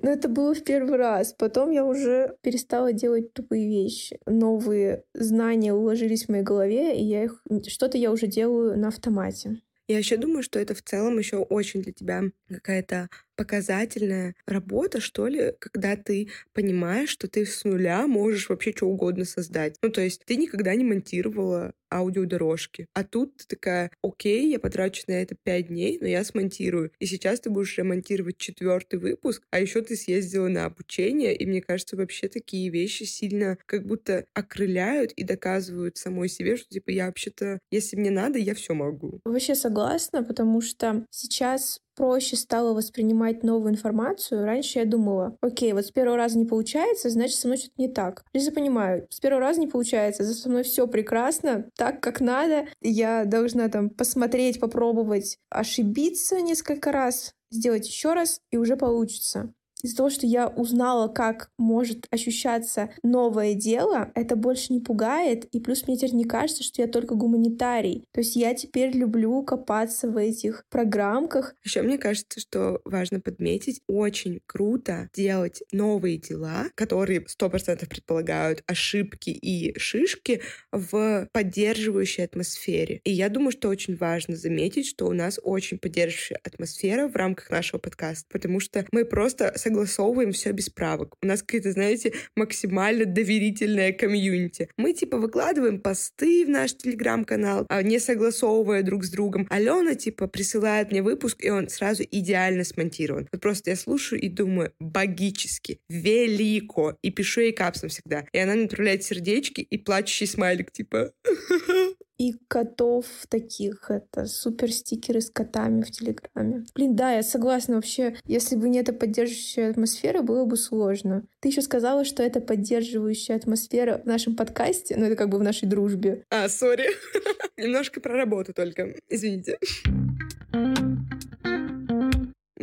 Но 0.02 0.10
это 0.10 0.28
было 0.28 0.54
в 0.54 0.62
первый 0.62 0.96
раз. 0.96 1.32
Потом 1.32 1.70
я 1.70 1.84
уже 1.84 2.36
перестала 2.42 2.92
делать 2.92 3.32
тупые 3.32 3.68
вещи. 3.68 4.18
Новые 4.26 5.04
знания 5.14 5.72
уложились 5.72 6.26
в 6.26 6.28
моей 6.28 6.42
голове, 6.42 6.98
и 6.98 7.04
я 7.04 7.24
их... 7.24 7.42
Что-то 7.66 7.98
я 7.98 8.10
уже 8.10 8.26
делаю 8.26 8.78
на 8.78 8.88
автомате. 8.88 9.60
Я 9.86 9.98
еще 9.98 10.16
думаю, 10.16 10.42
что 10.42 10.58
это 10.58 10.74
в 10.74 10.82
целом 10.82 11.18
еще 11.18 11.36
очень 11.36 11.82
для 11.82 11.92
тебя 11.92 12.22
какая-то 12.48 13.10
показательная 13.36 14.34
работа, 14.46 15.00
что 15.00 15.26
ли, 15.26 15.52
когда 15.58 15.96
ты 15.96 16.28
понимаешь, 16.52 17.10
что 17.10 17.28
ты 17.28 17.46
с 17.46 17.64
нуля 17.64 18.06
можешь 18.06 18.48
вообще 18.48 18.72
что 18.72 18.86
угодно 18.86 19.24
создать. 19.24 19.76
Ну, 19.82 19.90
то 19.90 20.00
есть 20.00 20.22
ты 20.24 20.36
никогда 20.36 20.74
не 20.74 20.84
монтировала 20.84 21.72
аудиодорожки. 21.94 22.86
А 22.92 23.04
тут 23.04 23.36
ты 23.36 23.46
такая, 23.46 23.90
окей, 24.02 24.50
я 24.50 24.58
потрачу 24.58 25.04
на 25.06 25.12
это 25.12 25.36
пять 25.40 25.68
дней, 25.68 25.98
но 26.00 26.08
я 26.08 26.24
смонтирую. 26.24 26.90
И 26.98 27.06
сейчас 27.06 27.40
ты 27.40 27.50
будешь 27.50 27.76
ремонтировать 27.78 28.36
четвертый 28.36 28.98
выпуск, 28.98 29.42
а 29.50 29.60
еще 29.60 29.80
ты 29.82 29.94
съездила 29.96 30.48
на 30.48 30.64
обучение, 30.64 31.34
и 31.36 31.46
мне 31.46 31.62
кажется, 31.62 31.96
вообще 31.96 32.28
такие 32.28 32.68
вещи 32.70 33.04
сильно 33.04 33.58
как 33.66 33.86
будто 33.86 34.26
окрыляют 34.34 35.12
и 35.12 35.22
доказывают 35.22 35.96
самой 35.96 36.28
себе, 36.28 36.56
что 36.56 36.68
типа 36.68 36.90
я 36.90 37.06
вообще-то, 37.06 37.60
если 37.70 37.96
мне 37.96 38.10
надо, 38.10 38.38
я 38.38 38.54
все 38.54 38.74
могу. 38.74 39.20
Вообще 39.24 39.54
согласна, 39.54 40.24
потому 40.24 40.60
что 40.60 41.06
сейчас 41.10 41.80
проще 41.94 42.36
стало 42.36 42.74
воспринимать 42.74 43.42
новую 43.42 43.72
информацию. 43.72 44.44
Раньше 44.44 44.80
я 44.80 44.84
думала, 44.84 45.36
окей, 45.40 45.72
вот 45.72 45.86
с 45.86 45.90
первого 45.90 46.16
раза 46.16 46.38
не 46.38 46.44
получается, 46.44 47.10
значит, 47.10 47.36
со 47.36 47.46
мной 47.46 47.58
что-то 47.58 47.74
не 47.78 47.88
так. 47.88 48.24
Я 48.32 48.52
понимаю, 48.52 49.06
с 49.10 49.20
первого 49.20 49.40
раза 49.40 49.60
не 49.60 49.66
получается, 49.66 50.24
за 50.24 50.34
со 50.34 50.48
мной 50.48 50.62
все 50.62 50.86
прекрасно, 50.86 51.68
так, 51.76 52.00
как 52.00 52.20
надо. 52.20 52.66
Я 52.80 53.24
должна 53.24 53.68
там 53.68 53.90
посмотреть, 53.90 54.60
попробовать, 54.60 55.38
ошибиться 55.48 56.40
несколько 56.40 56.92
раз, 56.92 57.34
сделать 57.50 57.86
еще 57.86 58.12
раз, 58.14 58.40
и 58.50 58.56
уже 58.56 58.76
получится 58.76 59.52
из-за 59.84 59.98
того, 59.98 60.10
что 60.10 60.26
я 60.26 60.48
узнала, 60.48 61.08
как 61.08 61.50
может 61.58 62.06
ощущаться 62.10 62.88
новое 63.02 63.52
дело, 63.54 64.10
это 64.14 64.34
больше 64.34 64.72
не 64.72 64.80
пугает, 64.80 65.44
и 65.52 65.60
плюс 65.60 65.86
мне 65.86 65.96
теперь 65.96 66.14
не 66.14 66.24
кажется, 66.24 66.62
что 66.62 66.80
я 66.80 66.88
только 66.88 67.14
гуманитарий. 67.14 68.06
То 68.12 68.20
есть 68.20 68.34
я 68.34 68.54
теперь 68.54 68.96
люблю 68.96 69.42
копаться 69.42 70.08
в 70.08 70.16
этих 70.16 70.64
программках. 70.70 71.54
Еще 71.62 71.82
мне 71.82 71.98
кажется, 71.98 72.40
что 72.40 72.80
важно 72.86 73.20
подметить, 73.20 73.82
очень 73.86 74.40
круто 74.46 75.10
делать 75.12 75.62
новые 75.70 76.16
дела, 76.16 76.68
которые 76.74 77.22
сто 77.28 77.50
процентов 77.50 77.90
предполагают 77.90 78.62
ошибки 78.66 79.30
и 79.30 79.78
шишки 79.78 80.40
в 80.72 81.28
поддерживающей 81.32 82.24
атмосфере. 82.24 83.02
И 83.04 83.10
я 83.10 83.28
думаю, 83.28 83.52
что 83.52 83.68
очень 83.68 83.96
важно 83.96 84.34
заметить, 84.34 84.86
что 84.86 85.06
у 85.06 85.12
нас 85.12 85.38
очень 85.42 85.78
поддерживающая 85.78 86.40
атмосфера 86.42 87.06
в 87.06 87.16
рамках 87.16 87.50
нашего 87.50 87.78
подкаста, 87.78 88.26
потому 88.30 88.60
что 88.60 88.86
мы 88.90 89.04
просто 89.04 89.52
согласовываем 89.74 90.32
все 90.32 90.52
без 90.52 90.70
правок. 90.70 91.16
У 91.22 91.26
нас 91.26 91.42
какая-то, 91.42 91.72
знаете, 91.72 92.12
максимально 92.36 93.04
доверительная 93.04 93.92
комьюнити. 93.92 94.68
Мы 94.76 94.92
типа 94.92 95.18
выкладываем 95.18 95.80
посты 95.80 96.44
в 96.46 96.48
наш 96.48 96.76
телеграм-канал, 96.76 97.66
а 97.68 97.82
не 97.82 97.98
согласовывая 97.98 98.82
друг 98.82 99.04
с 99.04 99.10
другом. 99.10 99.46
Алена 99.50 99.94
типа 99.94 100.28
присылает 100.28 100.90
мне 100.90 101.02
выпуск, 101.02 101.44
и 101.44 101.50
он 101.50 101.68
сразу 101.68 102.04
идеально 102.08 102.64
смонтирован. 102.64 103.28
Вот 103.32 103.40
просто 103.40 103.70
я 103.70 103.76
слушаю 103.76 104.20
и 104.20 104.28
думаю, 104.28 104.72
богически, 104.78 105.80
велико. 105.88 106.96
И 107.02 107.10
пишу 107.10 107.40
ей 107.40 107.52
капсом 107.52 107.88
всегда. 107.88 108.24
И 108.32 108.38
она 108.38 108.54
мне 108.54 108.64
отправляет 108.66 109.02
сердечки 109.02 109.60
и 109.60 109.78
плачущий 109.78 110.26
смайлик, 110.26 110.70
типа 110.70 111.12
и 112.18 112.34
котов 112.48 113.06
таких, 113.28 113.90
это 113.90 114.26
супер 114.26 114.72
стикеры 114.72 115.20
с 115.20 115.30
котами 115.30 115.82
в 115.82 115.90
Телеграме. 115.90 116.64
Блин, 116.74 116.94
да, 116.94 117.12
я 117.12 117.22
согласна 117.22 117.76
вообще, 117.76 118.16
если 118.24 118.56
бы 118.56 118.68
не 118.68 118.78
эта 118.78 118.92
поддерживающая 118.92 119.70
атмосфера, 119.70 120.22
было 120.22 120.44
бы 120.44 120.56
сложно. 120.56 121.24
Ты 121.40 121.48
еще 121.48 121.62
сказала, 121.62 122.04
что 122.04 122.22
это 122.22 122.40
поддерживающая 122.40 123.36
атмосфера 123.36 123.98
в 123.98 124.06
нашем 124.06 124.36
подкасте, 124.36 124.96
ну 124.96 125.06
это 125.06 125.16
как 125.16 125.28
бы 125.28 125.38
в 125.38 125.42
нашей 125.42 125.68
дружбе. 125.68 126.24
А, 126.30 126.48
сори. 126.48 126.88
Немножко 127.56 128.00
про 128.00 128.14
работу 128.16 128.52
только, 128.52 128.94
извините. 129.08 129.58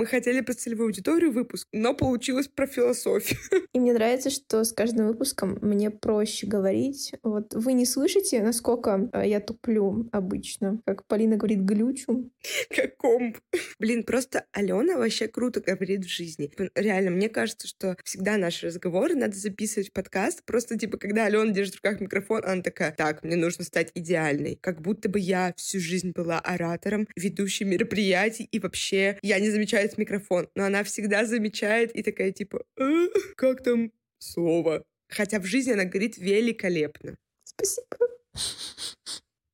Мы 0.02 0.08
хотели 0.08 0.42
про 0.42 0.56
целевую 0.56 0.88
аудиторию 0.88 1.32
выпуск, 1.32 1.68
но 1.72 1.94
получилось 1.94 2.48
про 2.48 2.66
философию. 2.66 3.40
И 3.74 3.80
мне 3.80 3.94
нравится, 3.94 4.32
что 4.32 4.64
с 4.64 4.74
каждым 4.74 5.06
выпуском 5.06 5.60
мне 5.62 5.92
проще 5.92 6.48
говорить. 6.48 7.14
Вот 7.22 7.54
вы 7.54 7.74
не 7.74 7.86
слышите, 7.86 8.42
насколько 8.42 9.12
э, 9.14 9.28
я 9.28 9.40
туплю 9.40 10.10
обычно. 10.12 10.82
Как 10.88 11.06
Полина 11.06 11.36
говорит, 11.36 11.60
глючу. 11.60 12.32
Как 12.76 12.98
комп. 12.98 13.38
Блин, 13.78 14.04
просто 14.04 14.46
Алена 14.54 14.98
вообще 14.98 15.28
круто 15.28 15.62
говорит 15.62 16.04
в 16.04 16.10
жизни. 16.10 16.52
Реально, 16.74 17.12
мне 17.12 17.30
кажется, 17.30 17.68
что 17.68 17.96
всегда 18.04 18.38
наши 18.38 18.66
разговоры 18.66 19.14
надо 19.14 19.36
записывать 19.38 19.90
в 19.90 19.94
подкаст. 19.94 20.44
Просто, 20.46 20.80
типа, 20.80 20.98
когда 20.98 21.28
Алена 21.28 21.52
держит 21.52 21.76
в 21.76 21.86
руках 21.86 22.02
микрофон, 22.02 22.42
она 22.44 22.64
такая, 22.64 22.92
так, 22.92 23.24
мне 23.24 23.36
нужно 23.36 23.64
стать 23.66 23.92
идеальной. 23.94 24.58
Как 24.62 24.82
будто 24.82 25.10
бы 25.10 25.20
я 25.20 25.54
всю 25.58 25.80
жизнь 25.80 26.10
была 26.10 26.40
оратором, 26.40 27.08
ведущей 27.16 27.66
мероприятий, 27.66 28.46
и 28.52 28.58
вообще 28.58 29.20
я 29.22 29.40
не 29.40 29.52
замечаю 29.52 29.91
замечает 29.92 29.98
микрофон, 29.98 30.48
но 30.56 30.66
она 30.66 30.84
всегда 30.84 31.26
замечает 31.26 31.96
и 31.96 32.04
такая 32.04 32.32
типа, 32.32 32.64
э, 32.80 33.08
как 33.36 33.64
там 33.64 33.92
слово? 34.20 34.84
Хотя 35.10 35.40
в 35.40 35.46
жизни 35.46 35.74
она 35.74 35.86
говорит 35.86 36.18
великолепно. 36.18 37.16
Спасибо. 37.44 37.98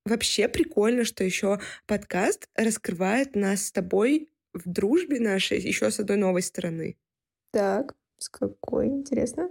Вообще 0.05 0.47
прикольно, 0.47 1.03
что 1.03 1.23
еще 1.23 1.59
подкаст 1.85 2.47
раскрывает 2.55 3.35
нас 3.35 3.65
с 3.65 3.71
тобой 3.71 4.29
в 4.53 4.63
дружбе 4.65 5.19
нашей 5.19 5.59
еще 5.59 5.91
с 5.91 5.99
одной 5.99 6.17
новой 6.17 6.41
стороны. 6.41 6.95
Так, 7.51 7.95
с 8.17 8.29
какой, 8.29 8.87
интересно? 8.87 9.49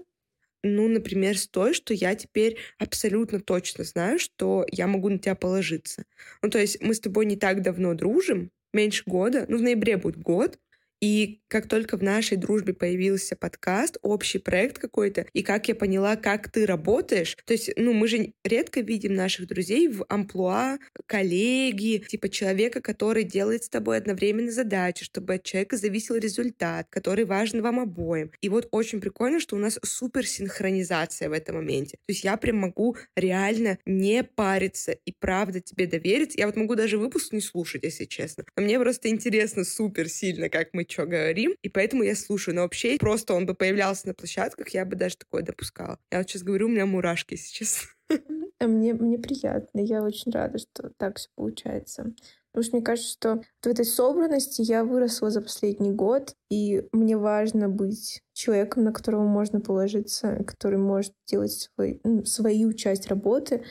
Ну, 0.62 0.88
например, 0.88 1.36
с 1.36 1.46
той, 1.46 1.74
что 1.74 1.94
я 1.94 2.14
теперь 2.14 2.56
абсолютно 2.78 3.40
точно 3.40 3.84
знаю, 3.84 4.18
что 4.18 4.64
я 4.72 4.86
могу 4.86 5.08
на 5.08 5.18
тебя 5.18 5.34
положиться. 5.34 6.04
Ну, 6.42 6.50
то 6.50 6.58
есть 6.58 6.80
мы 6.80 6.94
с 6.94 7.00
тобой 7.00 7.26
не 7.26 7.36
так 7.36 7.62
давно 7.62 7.94
дружим, 7.94 8.50
меньше 8.76 9.02
года, 9.06 9.46
ну, 9.48 9.58
в 9.58 9.62
ноябре 9.62 9.96
будет 9.96 10.18
год, 10.18 10.58
и 11.00 11.40
как 11.48 11.68
только 11.68 11.96
в 11.96 12.02
нашей 12.02 12.36
дружбе 12.36 12.72
появился 12.72 13.36
подкаст, 13.36 13.98
общий 14.02 14.38
проект 14.38 14.78
какой-то, 14.78 15.26
и 15.32 15.42
как 15.42 15.68
я 15.68 15.74
поняла, 15.74 16.16
как 16.16 16.50
ты 16.50 16.66
работаешь, 16.66 17.36
то 17.44 17.52
есть, 17.52 17.70
ну, 17.76 17.92
мы 17.92 18.08
же 18.08 18.32
редко 18.44 18.80
видим 18.80 19.14
наших 19.14 19.46
друзей 19.46 19.88
в 19.88 20.04
амплуа 20.08 20.78
коллеги, 21.06 21.98
типа 22.06 22.28
человека, 22.28 22.80
который 22.80 23.24
делает 23.24 23.64
с 23.64 23.68
тобой 23.68 23.98
одновременно 23.98 24.50
задачи, 24.50 25.04
чтобы 25.04 25.34
от 25.34 25.44
человека 25.44 25.76
зависел 25.76 26.16
результат, 26.16 26.86
который 26.90 27.24
важен 27.24 27.62
вам 27.62 27.80
обоим. 27.80 28.30
И 28.40 28.48
вот 28.48 28.68
очень 28.70 29.00
прикольно, 29.00 29.40
что 29.40 29.56
у 29.56 29.58
нас 29.58 29.78
супер 29.84 30.26
синхронизация 30.26 31.28
в 31.28 31.32
этом 31.32 31.56
моменте. 31.56 31.98
То 32.06 32.12
есть 32.12 32.24
я 32.24 32.36
прям 32.36 32.56
могу 32.56 32.96
реально 33.14 33.78
не 33.86 34.24
париться 34.24 34.92
и 34.92 35.12
правда 35.12 35.60
тебе 35.60 35.86
довериться. 35.86 36.38
Я 36.38 36.46
вот 36.46 36.56
могу 36.56 36.74
даже 36.74 36.98
выпуск 36.98 37.32
не 37.32 37.40
слушать, 37.40 37.84
если 37.84 38.04
честно. 38.04 38.44
Но 38.56 38.62
мне 38.62 38.78
просто 38.78 39.08
интересно 39.08 39.64
супер 39.64 40.08
сильно, 40.08 40.48
как 40.48 40.70
мы 40.72 40.84
что 40.96 41.04
говорим, 41.04 41.54
и 41.62 41.68
поэтому 41.68 42.02
я 42.02 42.16
слушаю. 42.16 42.54
Но 42.54 42.62
вообще 42.62 42.96
просто 42.98 43.34
он 43.34 43.44
бы 43.44 43.54
появлялся 43.54 44.08
на 44.08 44.14
площадках, 44.14 44.70
я 44.70 44.86
бы 44.86 44.96
даже 44.96 45.18
такое 45.18 45.42
допускала. 45.42 45.98
Я 46.10 46.18
вот 46.18 46.30
сейчас 46.30 46.42
говорю, 46.42 46.66
у 46.66 46.70
меня 46.70 46.86
мурашки 46.86 47.34
сейчас. 47.36 47.88
А 48.58 48.66
мне, 48.68 48.94
мне 48.94 49.18
приятно. 49.18 49.80
Я 49.80 50.02
очень 50.02 50.32
рада, 50.32 50.56
что 50.56 50.90
так 50.96 51.18
все 51.18 51.28
получается. 51.34 52.14
Потому 52.50 52.64
что 52.64 52.76
мне 52.76 52.84
кажется, 52.86 53.12
что 53.12 53.42
в 53.62 53.66
этой 53.66 53.84
собранности 53.84 54.62
я 54.62 54.82
выросла 54.82 55.28
за 55.28 55.42
последний 55.42 55.92
год, 55.92 56.34
и 56.48 56.88
мне 56.92 57.18
важно 57.18 57.68
быть 57.68 58.22
человеком, 58.32 58.84
на 58.84 58.94
которого 58.94 59.24
можно 59.24 59.60
положиться, 59.60 60.42
который 60.46 60.78
может 60.78 61.12
делать 61.26 61.52
свой, 61.52 62.00
ну, 62.02 62.24
свою 62.24 62.72
часть 62.72 63.08
работы. 63.08 63.62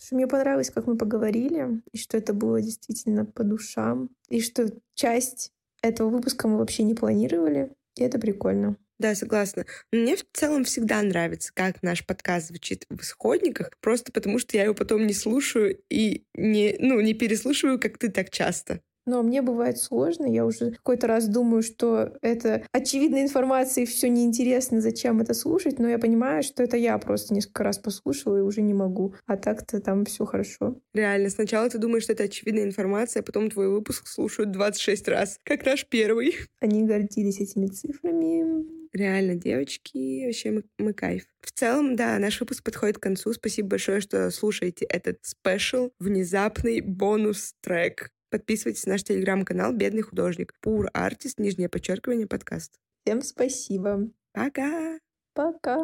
Что 0.00 0.14
мне 0.14 0.26
понравилось, 0.26 0.70
как 0.70 0.86
мы 0.86 0.96
поговорили, 0.96 1.82
и 1.92 1.98
что 1.98 2.16
это 2.16 2.32
было 2.32 2.62
действительно 2.62 3.26
по 3.26 3.44
душам, 3.44 4.08
и 4.30 4.40
что 4.40 4.70
часть 4.94 5.52
этого 5.88 6.08
выпуска 6.08 6.48
мы 6.48 6.58
вообще 6.58 6.82
не 6.82 6.94
планировали, 6.94 7.70
и 7.96 8.02
это 8.02 8.18
прикольно. 8.18 8.76
Да, 8.98 9.14
согласна. 9.14 9.66
Мне 9.90 10.16
в 10.16 10.24
целом 10.32 10.64
всегда 10.64 11.02
нравится, 11.02 11.52
как 11.52 11.82
наш 11.82 12.06
подкаст 12.06 12.48
звучит 12.48 12.86
в 12.88 13.00
исходниках, 13.00 13.70
просто 13.80 14.12
потому 14.12 14.38
что 14.38 14.56
я 14.56 14.64
его 14.64 14.74
потом 14.74 15.06
не 15.06 15.12
слушаю 15.12 15.78
и 15.90 16.24
не, 16.34 16.76
ну, 16.78 17.00
не 17.00 17.12
переслушиваю, 17.12 17.80
как 17.80 17.98
ты 17.98 18.08
так 18.08 18.30
часто. 18.30 18.80
Но 19.06 19.22
мне 19.22 19.42
бывает 19.42 19.78
сложно, 19.78 20.26
я 20.26 20.46
уже 20.46 20.72
какой-то 20.72 21.06
раз 21.06 21.28
думаю, 21.28 21.62
что 21.62 22.12
это 22.22 22.66
очевидная 22.72 23.22
информация 23.22 23.82
и 23.82 23.86
все 23.86 24.08
неинтересно, 24.08 24.80
зачем 24.80 25.20
это 25.20 25.34
слушать, 25.34 25.78
но 25.78 25.88
я 25.88 25.98
понимаю, 25.98 26.42
что 26.42 26.62
это 26.62 26.76
я 26.76 26.96
просто 26.98 27.34
несколько 27.34 27.64
раз 27.64 27.78
послушала 27.78 28.38
и 28.38 28.42
уже 28.42 28.62
не 28.62 28.74
могу. 28.74 29.14
А 29.26 29.36
так-то 29.36 29.80
там 29.80 30.04
все 30.04 30.24
хорошо. 30.24 30.80
Реально, 30.94 31.28
сначала 31.28 31.68
ты 31.68 31.78
думаешь, 31.78 32.04
что 32.04 32.12
это 32.12 32.24
очевидная 32.24 32.64
информация, 32.64 33.20
а 33.20 33.24
потом 33.24 33.50
твой 33.50 33.68
выпуск 33.68 34.06
слушают 34.06 34.52
26 34.52 35.08
раз, 35.08 35.38
как 35.44 35.66
наш 35.66 35.86
первый. 35.86 36.36
Они 36.60 36.84
гордились 36.84 37.40
этими 37.40 37.66
цифрами. 37.66 38.64
Реально, 38.94 39.34
девочки, 39.34 40.24
вообще 40.24 40.52
мы, 40.52 40.64
мы 40.78 40.92
кайф. 40.92 41.24
В 41.40 41.50
целом, 41.50 41.96
да, 41.96 42.16
наш 42.20 42.38
выпуск 42.38 42.62
подходит 42.62 42.98
к 42.98 43.02
концу. 43.02 43.32
Спасибо 43.32 43.70
большое, 43.70 44.00
что 44.00 44.30
слушаете 44.30 44.84
этот 44.84 45.18
спешл, 45.22 45.90
внезапный 45.98 46.80
бонус-трек. 46.80 48.10
Подписывайтесь 48.30 48.86
на 48.86 48.92
наш 48.92 49.04
телеграм-канал 49.04 49.72
«Бедный 49.72 50.02
художник». 50.02 50.54
Пур 50.60 50.88
артист, 50.92 51.38
нижнее 51.38 51.68
подчеркивание, 51.68 52.26
подкаст. 52.26 52.78
Всем 53.04 53.22
спасибо. 53.22 54.10
Пока. 54.32 54.98
Пока. 55.34 55.78